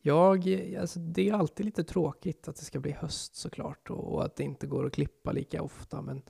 Jag, 0.00 0.48
alltså 0.80 1.00
det 1.00 1.28
är 1.28 1.34
alltid 1.34 1.66
lite 1.66 1.84
tråkigt 1.84 2.48
att 2.48 2.56
det 2.56 2.64
ska 2.64 2.80
bli 2.80 2.92
höst 2.92 3.34
såklart 3.34 3.90
och 3.90 4.24
att 4.24 4.36
det 4.36 4.44
inte 4.44 4.66
går 4.66 4.86
att 4.86 4.92
klippa 4.92 5.32
lika 5.32 5.62
ofta. 5.62 6.02
Men 6.02 6.22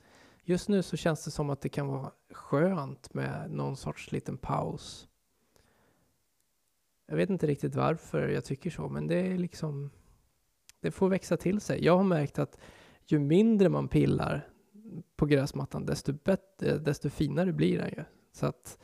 just 0.43 0.69
nu 0.69 0.83
så 0.83 0.97
känns 0.97 1.25
det 1.25 1.31
som 1.31 1.49
att 1.49 1.61
det 1.61 1.69
kan 1.69 1.87
vara 1.87 2.11
skönt 2.31 3.13
med 3.13 3.51
någon 3.51 3.77
sorts 3.77 4.11
liten 4.11 4.37
paus. 4.37 5.07
Jag 7.05 7.15
vet 7.15 7.29
inte 7.29 7.47
riktigt 7.47 7.75
varför 7.75 8.27
jag 8.27 8.45
tycker 8.45 8.69
så, 8.69 8.89
men 8.89 9.07
det 9.07 9.15
är 9.15 9.37
liksom, 9.37 9.89
det 10.79 10.91
får 10.91 11.09
växa 11.09 11.37
till 11.37 11.61
sig. 11.61 11.85
Jag 11.85 11.97
har 11.97 12.03
märkt 12.03 12.39
att 12.39 12.57
ju 13.05 13.19
mindre 13.19 13.69
man 13.69 13.87
pillar 13.87 14.49
på 15.15 15.25
gräsmattan, 15.25 15.85
desto 15.85 16.13
bättre, 16.13 16.77
desto 16.77 17.09
finare 17.09 17.53
blir 17.53 17.77
den 17.77 17.89
ju. 17.89 18.03
Så 18.31 18.45
att 18.45 18.77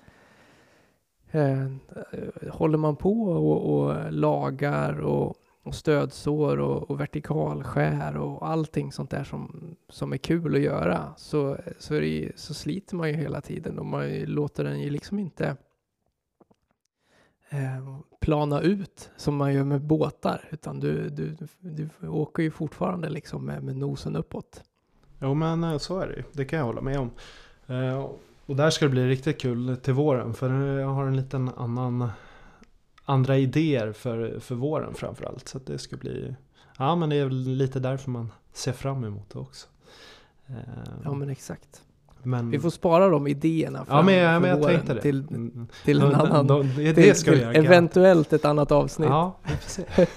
Eh, 1.32 1.64
eh, 1.64 2.52
håller 2.52 2.78
man 2.78 2.96
på 2.96 3.22
och, 3.24 3.80
och 3.80 4.14
lagar 4.14 5.00
och, 5.00 5.36
och 5.64 5.76
stödsår 5.76 6.60
och, 6.60 6.92
och 6.92 7.00
vertikalskär 7.00 8.18
och 8.18 8.50
allting 8.50 8.92
sånt 8.92 9.10
där 9.10 9.24
som, 9.24 9.76
som 9.90 10.14
är 10.14 10.18
kul 10.18 10.56
att 10.56 10.62
göra 10.62 11.14
så, 11.18 11.58
så, 11.80 11.94
det, 11.94 12.32
så 12.36 12.54
sliter 12.54 12.96
man 12.96 13.10
ju 13.10 13.16
hela 13.16 13.42
tiden 13.42 13.80
och 13.80 13.86
man 13.86 14.20
låter 14.20 14.64
den 14.64 14.80
ju 14.80 14.90
liksom 14.90 15.20
inte 15.20 15.58
eh, 17.50 18.00
plana 18.20 18.62
ut 18.62 19.12
som 19.18 19.36
man 19.36 19.54
gör 19.54 19.64
med 19.64 19.82
båtar 19.82 20.50
utan 20.52 20.80
du, 20.80 21.10
du, 21.10 21.36
du 21.60 22.08
åker 22.08 22.44
ju 22.44 22.52
fortfarande 22.52 23.10
liksom 23.10 23.46
med, 23.46 23.64
med 23.64 23.76
nosen 23.76 24.16
uppåt. 24.16 24.64
Jo 25.22 25.34
men 25.34 25.64
eh, 25.64 25.78
så 25.78 26.00
är 26.00 26.08
det 26.08 26.16
ju, 26.16 26.24
Det 26.34 26.46
kan 26.46 26.60
jag 26.60 26.66
hålla 26.66 26.82
med 26.82 27.00
om. 27.00 27.12
Eh, 27.68 28.10
och 28.50 28.56
där 28.56 28.70
ska 28.70 28.86
det 28.86 28.92
bli 28.92 29.08
riktigt 29.08 29.42
kul 29.42 29.78
till 29.78 29.94
våren. 29.94 30.34
För 30.34 30.78
jag 30.80 30.88
har 30.88 31.08
en 31.08 31.16
liten 31.16 31.50
annan 31.58 32.10
andra 33.06 33.38
idéer 33.38 33.92
för, 33.92 34.40
för 34.40 34.56
våren 34.56 34.94
framförallt. 34.94 35.48
Så 35.48 35.60
det 35.66 35.78
ska 35.78 35.98
bli 35.98 36.36
Ja 36.78 36.96
men 36.96 37.10
det 37.10 37.16
är 37.16 37.26
väl 37.26 37.38
lite 37.38 37.80
därför 37.80 38.12
man 38.12 38.32
ser 38.54 38.72
fram 38.72 39.04
emot 39.04 39.30
det 39.34 39.40
också. 39.40 39.68
Eh, 40.48 40.56
ja 41.04 41.14
men 41.14 41.30
exakt. 41.30 41.82
Men, 42.24 42.52
vi 42.52 42.60
får 42.60 42.70
spara 42.70 43.10
de 43.10 43.28
idéerna 43.28 43.86
fram 43.86 43.98
ja, 43.98 44.04
men, 44.04 44.16
ja, 44.16 44.40
men 44.40 44.62
tänkte 44.64 44.94
det. 44.94 45.02
till, 45.02 45.20
mm. 45.20 45.68
till 45.86 46.02
en 46.02 46.16
annan, 46.16 46.48
de, 46.48 46.76
de, 46.76 46.92
det 46.92 47.18
ska 47.18 47.32
till, 47.32 47.44
eventuellt 47.44 48.34
ett 48.34 48.46
annat 48.46 48.72
avsnitt. 48.72 49.10
Ja, 49.10 49.40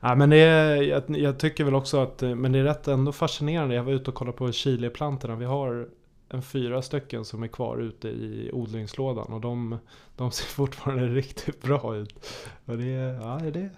Ja, 0.00 0.14
men 0.14 0.30
det 0.30 0.36
är, 0.36 0.82
jag, 0.82 1.02
jag, 1.08 1.38
tycker 1.38 1.64
väl 1.64 1.74
också 1.74 2.02
att 2.02 2.20
men 2.20 2.52
det 2.52 2.58
är 2.58 2.64
rätt 2.64 2.88
ändå 2.88 3.12
fascinerande. 3.12 3.74
Jag 3.74 3.84
var 3.84 3.92
ute 3.92 4.10
och 4.10 4.14
kollade 4.14 4.36
på 4.36 4.52
chiliplantorna. 4.52 5.36
Vi 5.36 5.44
har 5.44 5.88
en 6.28 6.42
fyra 6.42 6.82
stycken 6.82 7.24
som 7.24 7.42
är 7.42 7.48
kvar 7.48 7.78
ute 7.78 8.08
i 8.08 8.50
odlingslådan 8.52 9.32
och 9.32 9.40
de, 9.40 9.78
de 10.16 10.30
ser 10.30 10.44
fortfarande 10.54 11.08
riktigt 11.08 11.62
bra 11.62 11.96
ut. 11.96 12.28
Och 12.64 12.78
det, 12.78 13.18
ja, 13.22 13.40
det. 13.52 13.70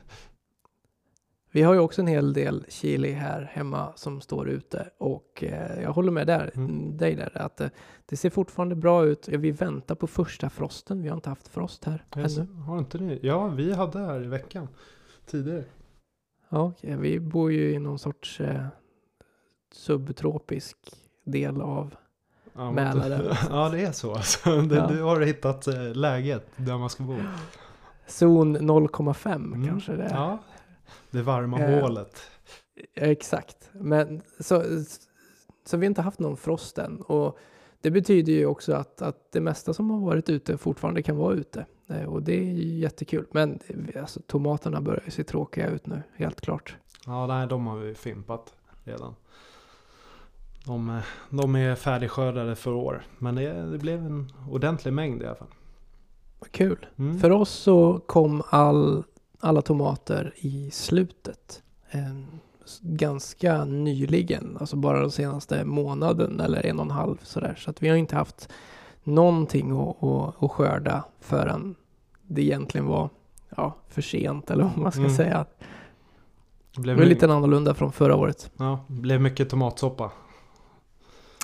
Vi 1.52 1.62
har 1.62 1.74
ju 1.74 1.80
också 1.80 2.00
en 2.00 2.06
hel 2.06 2.32
del 2.32 2.64
chili 2.68 3.12
här 3.12 3.50
hemma 3.52 3.92
som 3.96 4.20
står 4.20 4.48
ute 4.48 4.90
och 4.98 5.44
eh, 5.44 5.82
jag 5.82 5.92
håller 5.92 6.12
med 6.12 6.26
där, 6.26 6.50
mm. 6.54 6.96
dig 6.96 7.14
där 7.14 7.42
att 7.42 7.60
eh, 7.60 7.68
det 8.06 8.16
ser 8.16 8.30
fortfarande 8.30 8.74
bra 8.74 9.04
ut. 9.04 9.28
Vi 9.28 9.50
väntar 9.50 9.94
på 9.94 10.06
första 10.06 10.50
frosten. 10.50 11.02
Vi 11.02 11.08
har 11.08 11.16
inte 11.16 11.28
haft 11.28 11.48
frost 11.48 11.84
här 11.84 12.04
jag 12.14 12.32
ännu. 12.32 12.52
Har 12.52 12.78
inte 12.78 12.98
ni? 12.98 13.18
Ja, 13.22 13.48
vi 13.48 13.72
hade 13.72 13.98
här 13.98 14.24
i 14.24 14.26
veckan 14.26 14.68
tidigare. 15.26 15.64
Ja, 16.48 16.62
okay. 16.62 16.96
vi 16.96 17.20
bor 17.20 17.52
ju 17.52 17.72
i 17.72 17.78
någon 17.78 17.98
sorts 17.98 18.40
eh, 18.40 18.66
subtropisk 19.72 20.76
del 21.24 21.60
av 21.60 21.94
ja, 22.54 22.70
Mälaren. 22.70 23.36
ja, 23.50 23.68
det 23.68 23.80
är 23.80 23.92
så 23.92 24.14
alltså. 24.14 24.62
Du, 24.62 24.76
ja. 24.76 24.86
du 24.86 25.02
har 25.02 25.20
hittat 25.20 25.66
eh, 25.66 25.94
läget 25.94 26.46
där 26.56 26.78
man 26.78 26.90
ska 26.90 27.02
bo. 27.02 27.16
Zon 28.06 28.56
0,5 28.56 29.34
mm. 29.34 29.66
kanske 29.68 29.92
det 29.92 30.04
är. 30.04 30.14
Ja, 30.14 30.38
det 31.10 31.22
varma 31.22 31.60
eh, 31.60 31.80
hålet. 31.80 32.22
Exakt. 32.94 33.70
Men 33.72 34.22
så, 34.40 34.64
så 35.66 35.76
vi 35.76 35.86
har 35.86 35.90
inte 35.90 36.02
haft 36.02 36.18
någon 36.18 36.36
frost 36.36 36.78
än. 36.78 37.00
Och 37.00 37.38
det 37.80 37.90
betyder 37.90 38.32
ju 38.32 38.46
också 38.46 38.72
att, 38.72 39.02
att 39.02 39.32
det 39.32 39.40
mesta 39.40 39.74
som 39.74 39.90
har 39.90 40.00
varit 40.00 40.28
ute 40.28 40.58
fortfarande 40.58 41.02
kan 41.02 41.16
vara 41.16 41.34
ute. 41.34 41.66
Eh, 41.88 42.04
och 42.04 42.22
det 42.22 42.34
är 42.34 42.44
ju 42.44 42.78
jättekul. 42.78 43.26
Men 43.30 43.58
alltså, 44.00 44.20
tomaterna 44.26 44.80
börjar 44.80 45.02
ju 45.04 45.10
se 45.10 45.24
tråkiga 45.24 45.68
ut 45.68 45.86
nu, 45.86 46.02
helt 46.16 46.40
klart. 46.40 46.76
Ja, 47.06 47.26
nej, 47.26 47.46
de 47.46 47.66
har 47.66 47.76
vi 47.76 47.94
fimpat 47.94 48.54
redan. 48.84 49.14
De, 50.64 51.00
de 51.30 51.56
är 51.56 51.74
färdigskördade 51.74 52.56
för 52.56 52.72
år. 52.72 53.02
Men 53.18 53.34
det, 53.34 53.70
det, 53.70 53.78
blev 53.78 54.06
en 54.06 54.32
ordentlig 54.50 54.92
mängd 54.92 55.22
i 55.22 55.26
alla 55.26 55.34
fall. 55.34 55.48
Kul. 56.50 56.86
Mm. 56.96 57.20
För 57.20 57.30
oss 57.30 57.50
så 57.50 58.00
kom 58.06 58.42
all, 58.50 59.04
alla 59.40 59.62
tomater 59.62 60.34
i 60.36 60.70
slutet. 60.70 61.62
En, 61.90 62.26
ganska 62.80 63.64
nyligen. 63.64 64.56
Alltså 64.60 64.76
bara 64.76 65.00
den 65.00 65.10
senaste 65.10 65.64
månaden 65.64 66.40
eller 66.40 66.66
en 66.66 66.78
och 66.78 66.84
en 66.84 66.90
halv 66.90 67.16
sådär. 67.22 67.54
Så 67.58 67.70
att 67.70 67.82
vi 67.82 67.88
har 67.88 67.96
inte 67.96 68.16
haft 68.16 68.48
någonting 69.04 69.70
att, 69.70 70.02
att, 70.02 70.42
att 70.42 70.50
skörda 70.50 71.04
förrän 71.20 71.74
det 72.22 72.42
egentligen 72.42 72.86
var 72.86 73.08
ja, 73.56 73.76
för 73.88 74.02
sent 74.02 74.50
eller 74.50 74.64
vad 74.64 74.78
man 74.78 74.92
ska 74.92 75.00
mm. 75.00 75.14
säga. 75.14 75.46
Det 76.74 76.80
blev 76.80 76.96
det 76.96 77.06
lite 77.06 77.32
annorlunda 77.32 77.74
från 77.74 77.92
förra 77.92 78.16
året. 78.16 78.50
Ja, 78.56 78.84
det 78.86 79.00
blev 79.00 79.20
mycket 79.20 79.50
tomatsoppa. 79.50 80.10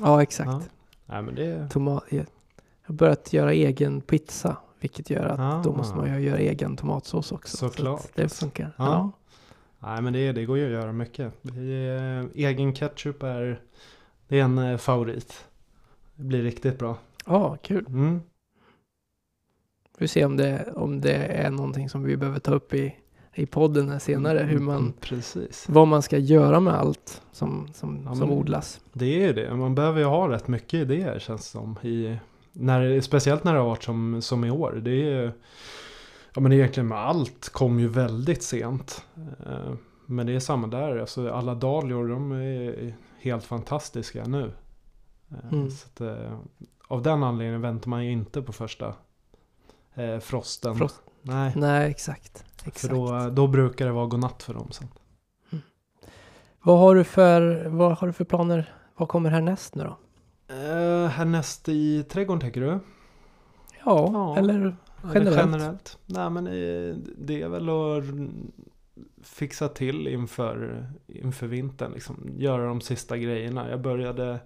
Ja, 0.01 0.23
exakt. 0.23 0.51
Ja. 0.51 0.63
Nej, 1.07 1.23
men 1.23 1.35
det... 1.35 1.69
Tomat, 1.69 2.05
jag 2.09 2.27
har 2.83 2.95
börjat 2.95 3.33
göra 3.33 3.53
egen 3.53 4.01
pizza. 4.01 4.57
Vilket 4.81 5.11
gör 5.11 5.25
att 5.25 5.41
ah. 5.41 5.63
då 5.65 5.73
måste 5.73 5.97
man 5.97 6.15
ju 6.15 6.29
göra 6.29 6.39
egen 6.39 6.77
tomatsås 6.77 7.33
också. 7.33 7.57
Såklart. 7.57 8.01
Så 8.01 8.09
det 8.15 8.29
funkar. 8.29 8.73
Ja. 8.77 8.85
ja. 8.85 9.13
Nej 9.79 10.03
men 10.03 10.13
det, 10.13 10.33
det 10.33 10.45
går 10.45 10.59
ju 10.59 10.65
att 10.65 10.71
göra 10.71 10.93
mycket. 10.93 11.33
Är, 11.57 12.29
egen 12.35 12.75
ketchup 12.75 13.23
är, 13.23 13.61
det 14.29 14.41
är 14.41 14.45
en 14.45 14.59
eh, 14.59 14.77
favorit. 14.77 15.47
Det 16.15 16.23
blir 16.25 16.43
riktigt 16.43 16.79
bra. 16.79 16.99
Ja, 17.27 17.57
kul. 17.63 17.87
Mm. 17.87 18.21
Vi 19.93 19.99
får 19.99 20.07
se 20.07 20.25
om 20.25 20.37
det, 20.37 20.73
om 20.75 21.01
det 21.01 21.17
är 21.17 21.51
någonting 21.51 21.89
som 21.89 22.03
vi 22.03 22.17
behöver 22.17 22.39
ta 22.39 22.55
upp 22.55 22.75
i 22.75 22.97
i 23.37 23.47
podden 23.47 23.89
här 23.89 23.99
senare. 23.99 24.39
Hur 24.39 24.59
man, 24.59 24.77
mm, 24.77 24.93
Precis. 25.01 25.67
Vad 25.69 25.89
man 25.89 26.03
ska 26.03 26.19
göra 26.19 26.61
med 26.61 26.75
allt 26.75 27.23
som, 27.33 27.69
som, 27.75 28.03
ja, 28.05 28.15
som 28.15 28.31
odlas. 28.31 28.81
Det 28.93 29.25
är 29.25 29.35
det. 29.35 29.55
Man 29.55 29.75
behöver 29.75 30.01
ju 30.01 30.07
ha 30.07 30.29
rätt 30.29 30.49
mycket 30.49 30.75
idéer 30.75 31.19
känns 31.19 31.41
det 31.41 31.49
som. 31.49 31.79
I, 31.83 32.19
när, 32.53 33.01
speciellt 33.01 33.45
när 33.45 33.55
det 33.55 33.61
har 33.61 33.67
varit 33.67 33.83
som, 33.83 34.23
som 34.23 34.45
i 34.45 34.51
år. 34.51 34.81
Det 34.85 35.13
är 35.13 35.33
ja, 36.35 36.41
men 36.41 36.53
egentligen 36.53 36.89
med 36.89 36.99
allt 36.99 37.49
kom 37.49 37.81
ju 37.81 37.89
väldigt 37.89 38.43
sent. 38.43 39.05
Eh, 39.47 39.75
men 40.07 40.27
det 40.27 40.33
är 40.33 40.41
samma 40.41 40.67
där. 40.67 40.99
Alltså, 40.99 41.31
alla 41.31 41.55
dahlior 41.55 42.09
de 42.09 42.33
är 42.33 42.95
helt 43.21 43.45
fantastiska 43.45 44.25
nu. 44.25 44.53
Eh, 45.31 45.53
mm. 45.53 45.67
Att, 45.67 46.01
eh, 46.01 46.39
av 46.89 47.03
den 47.03 47.23
anledningen 47.23 47.61
väntar 47.61 47.91
man 47.91 48.05
ju 48.05 48.13
inte 48.13 48.43
på 48.43 48.53
första 48.53 48.95
frosten. 50.21 50.77
Frost. 50.77 51.03
Nej. 51.23 51.53
Nej, 51.57 51.91
exakt. 51.91 52.45
Exakt. 52.67 52.81
För 52.81 52.89
då, 52.89 53.31
då 53.31 53.47
brukar 53.47 53.87
det 53.87 53.93
vara 53.93 54.07
godnatt 54.07 54.43
för 54.43 54.55
dem 54.55 54.69
sen. 54.71 54.89
Mm. 55.53 55.63
Vad, 56.63 56.79
har 56.79 56.95
du 56.95 57.05
för, 57.05 57.69
vad 57.69 57.99
har 57.99 58.07
du 58.07 58.13
för 58.13 58.25
planer? 58.25 58.75
Vad 58.97 59.09
kommer 59.09 59.31
härnäst 59.31 59.75
nu 59.75 59.85
då? 59.85 59.99
Uh, 60.55 61.07
härnäst 61.07 61.69
i 61.69 62.03
trädgården 62.03 62.41
tänker 62.41 62.61
du? 62.61 62.79
Ja, 63.85 64.11
ja. 64.13 64.37
eller 64.37 64.77
generellt? 65.15 65.37
generellt. 65.37 65.99
Nej 66.07 66.31
men 66.31 66.45
det 67.19 67.43
är 67.43 67.49
väl 67.49 67.69
att 67.69 68.05
fixa 69.23 69.69
till 69.69 70.09
inför, 70.09 70.87
inför 71.07 71.47
vintern. 71.47 71.93
Liksom. 71.93 72.31
Göra 72.37 72.67
de 72.67 72.81
sista 72.81 73.19
grejerna. 73.19 73.71
Jag 73.71 73.81
började 73.81 74.41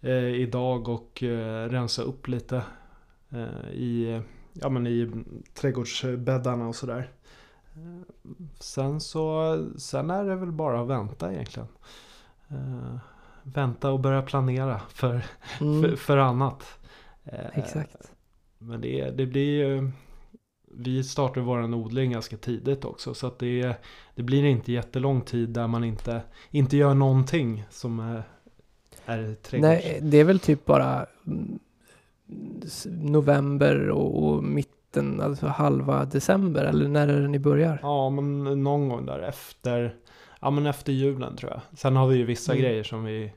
eh, 0.00 0.34
idag 0.34 0.88
och 0.88 1.22
eh, 1.22 1.68
rensa 1.68 2.02
upp 2.02 2.28
lite 2.28 2.62
eh, 3.30 3.70
i, 3.72 4.22
ja, 4.52 4.68
men 4.68 4.86
i 4.86 5.10
trädgårdsbäddarna 5.54 6.68
och 6.68 6.76
sådär. 6.76 7.10
Sen 8.60 9.00
så, 9.00 9.56
sen 9.76 10.10
är 10.10 10.24
det 10.24 10.36
väl 10.36 10.52
bara 10.52 10.80
att 10.80 10.88
vänta 10.88 11.32
egentligen. 11.32 11.68
Eh, 12.48 12.96
vänta 13.42 13.90
och 13.90 14.00
börja 14.00 14.22
planera 14.22 14.80
för, 14.88 15.24
Mm, 15.60 15.82
för, 15.82 15.96
för 15.96 16.16
annat. 16.16 16.78
Eh, 17.24 17.58
exakt. 17.58 18.12
Men 18.58 18.80
det, 18.80 19.10
det 19.10 19.26
blir 19.26 19.66
ju 19.66 19.90
Vi 20.70 21.04
startar 21.04 21.40
vår 21.40 21.74
odling 21.74 22.10
ganska 22.10 22.36
tidigt 22.36 22.84
också 22.84 23.14
så 23.14 23.26
att 23.26 23.38
det, 23.38 23.76
det 24.14 24.22
blir 24.22 24.44
inte 24.44 24.72
jättelång 24.72 25.20
tid 25.20 25.48
där 25.48 25.66
man 25.66 25.84
inte, 25.84 26.22
inte 26.50 26.76
gör 26.76 26.94
någonting 26.94 27.64
som 27.70 28.00
är, 28.00 28.22
är 29.06 29.34
trädgårds... 29.34 29.62
Nej, 29.62 29.98
det 30.02 30.16
är 30.16 30.24
väl 30.24 30.38
typ 30.38 30.64
bara 30.64 31.06
mm, 31.26 31.58
november 32.86 33.90
och, 33.90 34.24
och 34.24 34.44
mitten, 34.88 35.20
alltså 35.20 35.46
halva 35.46 36.04
december, 36.04 36.64
eller 36.64 36.88
när 36.88 37.08
är 37.08 37.20
det 37.20 37.28
ni 37.28 37.38
börjar? 37.38 37.78
Ja 37.82 38.10
men 38.10 38.44
någon 38.62 38.88
gång 38.88 39.06
där 39.06 39.18
efter 39.20 39.96
Ja 40.40 40.50
men 40.50 40.66
efter 40.66 40.92
julen 40.92 41.36
tror 41.36 41.50
jag. 41.52 41.60
Sen 41.78 41.96
har 41.96 42.06
vi 42.06 42.16
ju 42.16 42.24
vissa 42.24 42.52
Mm. 42.52 42.62
grejer 42.62 42.82
som 42.84 43.04
vi 43.04 43.32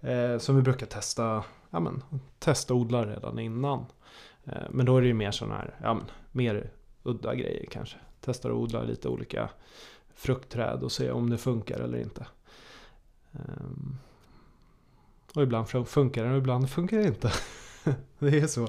eh, 0.00 0.38
Som 0.38 0.56
vi 0.56 0.62
brukar 0.62 0.86
testa 0.86 1.44
Ja 1.70 1.80
men 1.80 2.02
testa 2.38 2.74
odla 2.74 3.06
redan 3.06 3.38
innan. 3.38 3.84
Eh, 4.44 4.52
men 4.70 4.86
då 4.86 4.96
är 4.96 5.00
det 5.00 5.06
ju 5.06 5.14
mer 5.14 5.30
sådana 5.30 5.54
här 5.56 5.74
Ja 5.82 5.94
men 5.94 6.04
mer 6.32 6.70
udda 7.02 7.34
grejer 7.34 7.66
kanske. 7.70 7.96
Testar 8.20 8.50
att 8.50 8.56
odla 8.56 8.82
lite 8.82 9.08
olika 9.08 9.50
fruktträd 10.14 10.82
och 10.82 10.92
se 10.92 11.10
om 11.10 11.30
det 11.30 11.38
funkar 11.38 11.80
eller 11.80 11.98
inte. 11.98 12.26
Ehm, 13.32 13.96
och 15.34 15.42
ibland 15.42 15.66
fun- 15.66 15.84
funkar 15.84 16.24
det 16.24 16.30
och 16.30 16.38
ibland 16.38 16.70
funkar 16.70 16.96
det 16.98 17.06
inte. 17.08 17.32
det 18.18 18.38
är 18.38 18.46
så. 18.46 18.68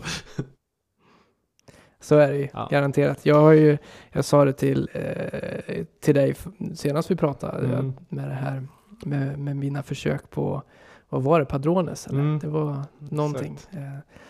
Så 2.04 2.16
är 2.18 2.32
det 2.32 2.38
ju, 2.38 2.48
Ja. 2.54 2.68
garanterat. 2.72 3.26
Jag 3.26 3.42
har 3.42 3.52
ju, 3.52 3.78
jag 4.12 4.26
sa 4.26 4.46
det 4.46 4.54
till, 4.54 4.90
eh, 4.94 5.84
till 6.00 6.16
dig 6.16 6.36
senast 6.74 7.12
vi 7.12 7.16
pratade, 7.16 7.68
Mm. 7.68 7.94
med 8.10 8.28
det 8.30 8.34
här, 8.36 8.68
med, 9.06 9.40
med 9.40 9.56
mina 9.56 9.84
försök 9.84 10.30
på, 10.30 10.62
vad 11.10 11.24
var 11.24 11.40
det, 11.40 11.46
Padrones? 11.46 12.08
Eller? 12.08 12.20
Mm. 12.20 12.40
Det 12.40 12.48
var 12.48 12.82
någonting. 13.10 13.58
Eh, 13.72 13.80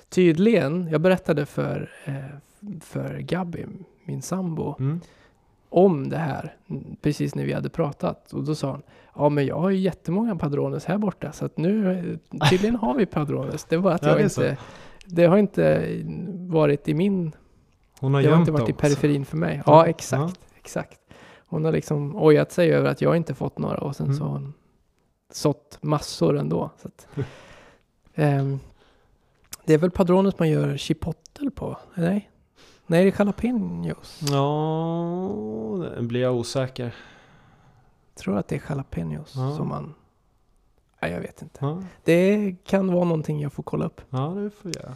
tydligen, 0.09 0.87
jag 0.91 1.01
berättade 1.01 1.45
för, 1.45 1.89
eh, 2.05 2.13
för 2.81 3.17
Gabby, 3.19 3.65
min 4.05 4.21
sambo, 4.21 4.75
Mm. 4.79 4.99
om 5.69 6.09
det 6.09 6.17
här 6.17 6.55
precis 7.01 7.35
när 7.35 7.45
vi 7.45 7.53
hade 7.53 7.69
pratat. 7.69 8.33
Och 8.33 8.43
då 8.43 8.55
sa 8.55 8.71
hon, 8.71 8.81
ja 9.15 9.29
men 9.29 9.45
jag 9.45 9.55
har 9.59 9.69
ju 9.69 9.77
jättemånga 9.77 10.35
Padrones 10.35 10.85
här 10.85 10.97
borta, 10.97 11.31
så 11.31 11.45
att 11.45 11.57
nu 11.57 12.19
tydligen 12.49 12.75
har 12.75 12.93
vi 12.95 13.05
Padrones. 13.05 13.63
Det 13.65 13.77
var 13.77 13.91
att 13.91 14.01
Ja, 14.05 14.09
jag 14.09 14.21
är 14.21 14.27
så. 14.27 14.41
inte, 14.43 14.57
det 15.05 15.25
har 15.25 15.37
inte 15.37 15.87
varit 16.49 16.87
i 16.87 16.93
min 16.93 17.31
Hon 18.03 18.13
har 18.13 18.21
det 18.21 18.29
har 18.29 18.39
inte 18.39 18.51
varit 18.51 18.61
i 18.61 18.71
dem 18.71 18.75
också. 18.75 18.81
periferin 18.81 19.25
för 19.25 19.37
mig. 19.37 19.61
Ja, 19.65 19.71
Ja, 19.73 19.85
exakt. 19.87 20.39
exakt. 20.55 20.99
Hon 21.47 21.65
har 21.65 21.71
liksom 21.71 22.15
ojat 22.15 22.51
sig 22.51 22.71
över 22.73 22.89
att 22.89 23.01
jag 23.01 23.15
inte 23.17 23.33
fått 23.33 23.57
några 23.57 23.77
och 23.77 23.95
sen 23.95 24.05
Mm. 24.05 24.17
så 24.17 24.23
har 24.23 24.31
hon 24.31 24.53
sått 25.33 25.77
massor 25.81 26.37
ändå. 26.37 26.69
Så 26.81 26.87
att, 26.87 27.07
ehm, 28.15 28.59
det 29.65 29.73
är 29.73 29.77
väl 29.77 29.91
padrones 29.91 30.39
man 30.39 30.49
gör 30.49 30.77
chipotle 30.77 31.51
på? 31.51 31.77
Nej? 31.95 32.29
Nej, 32.87 33.03
det 33.05 33.09
är 33.09 33.19
jalapenos. 33.19 34.19
Ja, 34.31 35.85
det 35.95 36.01
blir 36.03 36.21
jag 36.21 36.35
osäker. 36.35 36.95
Jag 38.13 38.15
tror 38.23 38.37
att 38.37 38.47
det 38.47 38.55
är 38.55 38.61
jalapenos 38.69 39.33
Ja. 39.35 39.55
som 39.55 39.67
man... 39.67 39.93
Nej, 41.01 41.11
jag 41.11 41.21
vet 41.21 41.41
inte. 41.41 41.57
Ja, 41.61 41.83
Det 42.03 42.55
kan 42.63 42.91
vara 42.93 43.03
någonting 43.03 43.41
jag 43.41 43.53
får 43.53 43.63
kolla 43.63 43.85
upp. 43.85 44.01
ja 44.09 44.19
det 44.27 44.49
får 44.49 44.71
jag. 44.75 44.91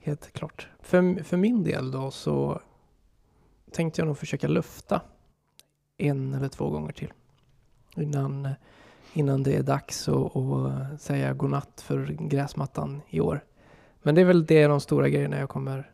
Helt 0.00 0.32
klart. 0.32 0.68
För, 0.80 1.22
för 1.22 1.36
min 1.36 1.64
del 1.64 1.90
då 1.90 2.10
så 2.10 2.60
tänkte 3.72 4.00
jag 4.00 4.06
nog 4.06 4.18
försöka 4.18 4.48
lufta 4.48 5.02
en 5.96 6.34
eller 6.34 6.48
två 6.48 6.70
gånger 6.70 6.92
till. 6.92 7.12
Innan, 7.96 8.48
innan 9.12 9.42
det 9.42 9.56
är 9.56 9.62
dags 9.62 10.08
att, 10.08 10.36
att 10.36 11.00
säga 11.00 11.32
godnatt 11.32 11.80
för 11.86 12.06
gräsmattan 12.06 13.02
i 13.08 13.20
år. 13.20 13.44
Men 14.02 14.14
det 14.14 14.20
är 14.20 14.24
väl 14.24 14.46
det 14.46 14.66
de 14.66 14.80
stora 14.80 15.08
grejerna 15.08 15.38
jag 15.38 15.48
kommer 15.48 15.92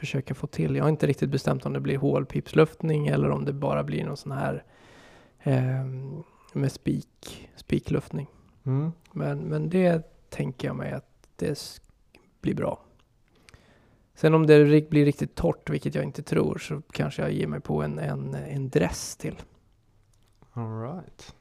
försöka 0.00 0.34
få 0.34 0.46
till. 0.46 0.76
Jag 0.76 0.84
har 0.84 0.88
inte 0.88 1.06
riktigt 1.06 1.30
bestämt 1.30 1.66
om 1.66 1.72
det 1.72 1.80
blir 1.80 1.98
hålpipsluftning 1.98 3.06
eller 3.06 3.30
om 3.30 3.44
det 3.44 3.52
bara 3.52 3.84
blir 3.84 4.04
någon 4.04 4.16
sån 4.16 4.32
här 4.32 4.64
eh, 5.42 5.84
med 6.52 6.72
spik, 6.72 7.50
spikluftning. 7.56 8.26
Mm. 8.66 8.92
Men, 9.12 9.38
men 9.38 9.70
det 9.70 10.02
tänker 10.30 10.68
jag 10.68 10.76
mig 10.76 10.92
att 10.92 11.28
det 11.36 11.80
blir 12.40 12.54
bra. 12.54 12.84
Sen 14.14 14.34
om 14.34 14.46
det 14.46 14.90
blir 14.90 15.04
riktigt 15.04 15.34
torrt, 15.34 15.70
vilket 15.70 15.94
jag 15.94 16.04
inte 16.04 16.22
tror, 16.22 16.58
så 16.58 16.82
kanske 16.92 17.22
jag 17.22 17.32
ger 17.32 17.46
mig 17.46 17.60
på 17.60 17.82
en, 17.82 17.98
en, 17.98 18.34
en 18.34 18.68
dress 18.70 19.16
till. 19.16 19.36
All 20.52 20.80
right. 20.82 21.34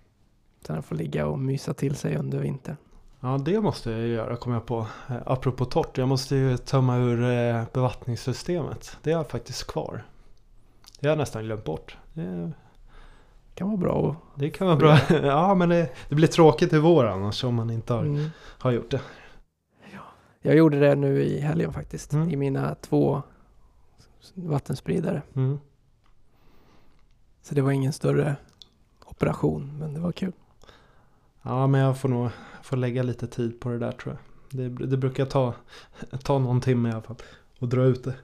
Så 0.67 0.73
den 0.73 0.83
får 0.83 0.95
ligga 0.95 1.27
och 1.27 1.39
mysa 1.39 1.73
till 1.73 1.95
sig 1.95 2.15
under 2.17 2.39
vintern. 2.39 2.75
Ja, 3.19 3.37
det 3.45 3.61
måste 3.61 3.91
jag 3.91 4.07
göra 4.07 4.35
kom 4.35 4.53
jag 4.53 4.65
på. 4.65 4.87
Eh, 5.09 5.15
Apropå 5.25 5.65
torrt, 5.65 5.97
jag 5.97 6.07
måste 6.07 6.35
ju 6.35 6.57
tömma 6.57 6.97
ur 6.97 7.23
eh, 7.23 7.63
bevattningssystemet. 7.73 8.97
Det 9.03 9.09
jag 9.11 9.29
faktiskt 9.29 9.67
kvar. 9.67 10.03
Det 10.99 11.07
har 11.07 11.11
jag 11.11 11.17
nästan 11.17 11.43
glömt 11.43 11.63
bort. 11.65 11.97
Det, 12.13 12.51
kan 13.55 13.67
vara 13.67 13.77
bra 13.77 14.15
det 14.35 14.49
kan 14.49 14.67
vara 14.67 14.77
bra. 14.77 14.97
ja, 15.23 15.55
men 15.55 15.69
det, 15.69 15.89
det 16.09 16.15
blir 16.15 16.27
tråkigt 16.27 16.73
i 16.73 16.77
vår 16.79 17.05
annars 17.05 17.43
om 17.43 17.55
man 17.55 17.69
inte 17.69 17.93
har, 17.93 18.03
Mm. 18.03 18.29
har 18.37 18.71
gjort 18.71 18.91
det. 18.91 19.01
Jag 20.41 20.55
gjorde 20.55 20.79
det 20.79 20.95
nu 20.95 21.23
i 21.23 21.39
helgen 21.39 21.73
faktiskt. 21.73 22.13
Mm. 22.13 22.29
I 22.29 22.35
mina 22.35 22.75
två 22.75 23.21
vattenspridare. 24.33 25.21
Mm. 25.35 25.59
Så 27.41 27.55
det 27.55 27.61
var 27.61 27.71
ingen 27.71 27.93
större 27.93 28.35
operation, 29.05 29.77
men 29.79 29.93
det 29.93 29.99
var 29.99 30.11
kul. 30.11 30.31
Ja, 31.41 31.67
men 31.67 31.81
jag 31.81 31.99
får 31.99 32.09
nog 32.09 32.29
får 32.63 32.77
lägga 32.77 33.03
lite 33.03 33.27
tid 33.27 33.59
på 33.59 33.69
det 33.69 33.79
där 33.79 33.91
tror 33.91 34.15
jag. 34.15 34.23
Det, 34.59 34.85
det 34.85 34.97
brukar 34.97 35.25
ta, 35.25 35.53
ta 36.23 36.39
någon 36.39 36.61
timme 36.61 36.89
i 36.89 36.91
alla 36.91 37.01
fall. 37.01 37.15
Och 37.59 37.69
dra 37.69 37.83
ut 37.83 38.03
det. 38.03 38.15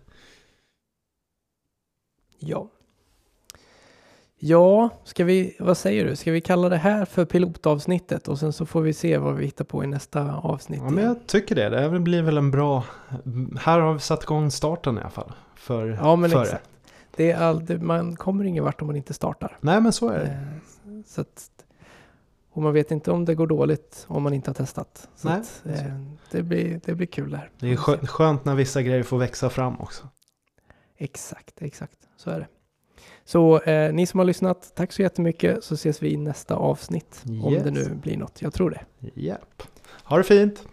Ja. 2.39 2.69
Ja, 4.39 4.89
ska 5.03 5.23
vi, 5.23 5.55
vad 5.59 5.77
säger 5.77 6.05
du? 6.05 6.15
Ska 6.15 6.31
vi 6.31 6.41
kalla 6.41 6.69
det 6.69 6.77
här 6.77 7.05
för 7.05 7.25
pilotavsnittet 7.25 8.27
och 8.27 8.39
sen 8.39 8.53
så 8.53 8.65
får 8.65 8.81
vi 8.81 8.93
se 8.93 9.17
vad 9.17 9.35
vi 9.35 9.45
hittar 9.45 9.65
på 9.65 9.83
i 9.83 9.87
nästa 9.87 10.35
avsnitt. 10.35 10.81
Ja, 10.83 10.89
men 10.89 11.03
jag 11.03 11.27
tycker 11.27 11.55
det. 11.55 11.69
Det 11.89 11.99
blir 11.99 12.21
väl 12.21 12.37
en 12.37 12.51
bra... 12.51 12.83
Här 13.59 13.79
har 13.79 13.93
vi 13.93 13.99
satt 13.99 14.23
igång 14.23 14.51
starten 14.51 14.97
i 14.97 15.01
alla 15.01 15.09
fall. 15.09 15.31
För, 15.55 15.87
ja, 16.01 16.15
men 16.15 16.29
för 16.29 16.41
exakt. 16.43 16.69
Det 17.15 17.31
är 17.31 17.37
all, 17.37 17.79
man 17.81 18.15
kommer 18.15 18.43
ingen 18.45 18.63
vart 18.63 18.81
om 18.81 18.87
man 18.87 18.95
inte 18.95 19.13
startar. 19.13 19.57
Nej, 19.61 19.81
men 19.81 19.93
så 19.93 20.09
är 20.09 20.19
det. 20.19 20.25
Eh, 20.25 21.01
Så 21.05 21.21
att, 21.21 21.49
och 22.51 22.61
man 22.61 22.73
vet 22.73 22.91
inte 22.91 23.11
om 23.11 23.25
det 23.25 23.35
går 23.35 23.47
dåligt 23.47 24.05
om 24.07 24.23
man 24.23 24.33
inte 24.33 24.49
har 24.49 24.55
testat. 24.55 25.09
Så 25.15 25.29
Nej. 25.29 25.37
att, 25.39 25.61
eh, 25.65 25.85
det, 26.31 26.43
blir, 26.43 26.79
det 26.85 26.95
blir 26.95 27.07
kul 27.07 27.31
där. 27.31 27.49
Det 27.59 27.67
är 27.71 27.75
skö- 27.75 28.05
skönt 28.07 28.45
när 28.45 28.55
vissa 28.55 28.81
grejer 28.81 29.03
får 29.03 29.17
växa 29.17 29.49
fram 29.49 29.79
också. 29.79 30.07
Exakt, 30.97 31.61
exakt. 31.61 31.97
Så 32.17 32.29
är 32.29 32.39
det. 32.39 32.47
Så 33.25 33.59
eh, 33.59 33.93
ni 33.93 34.05
som 34.05 34.17
har 34.19 34.25
lyssnat, 34.25 34.71
tack 34.75 34.91
så 34.91 35.01
jättemycket 35.01 35.63
så 35.63 35.73
ses 35.73 36.03
vi 36.03 36.11
i 36.13 36.17
nästa 36.17 36.55
avsnitt. 36.55 37.23
Om 37.43 37.53
Yes. 37.53 37.63
det 37.63 37.71
nu 37.71 37.95
blir 37.95 38.17
något. 38.17 38.41
Jag 38.41 38.53
tror 38.53 38.69
det. 38.69 39.11
Japp. 39.21 39.63
Ha 40.03 40.17
det 40.17 40.23
fint. 40.23 40.67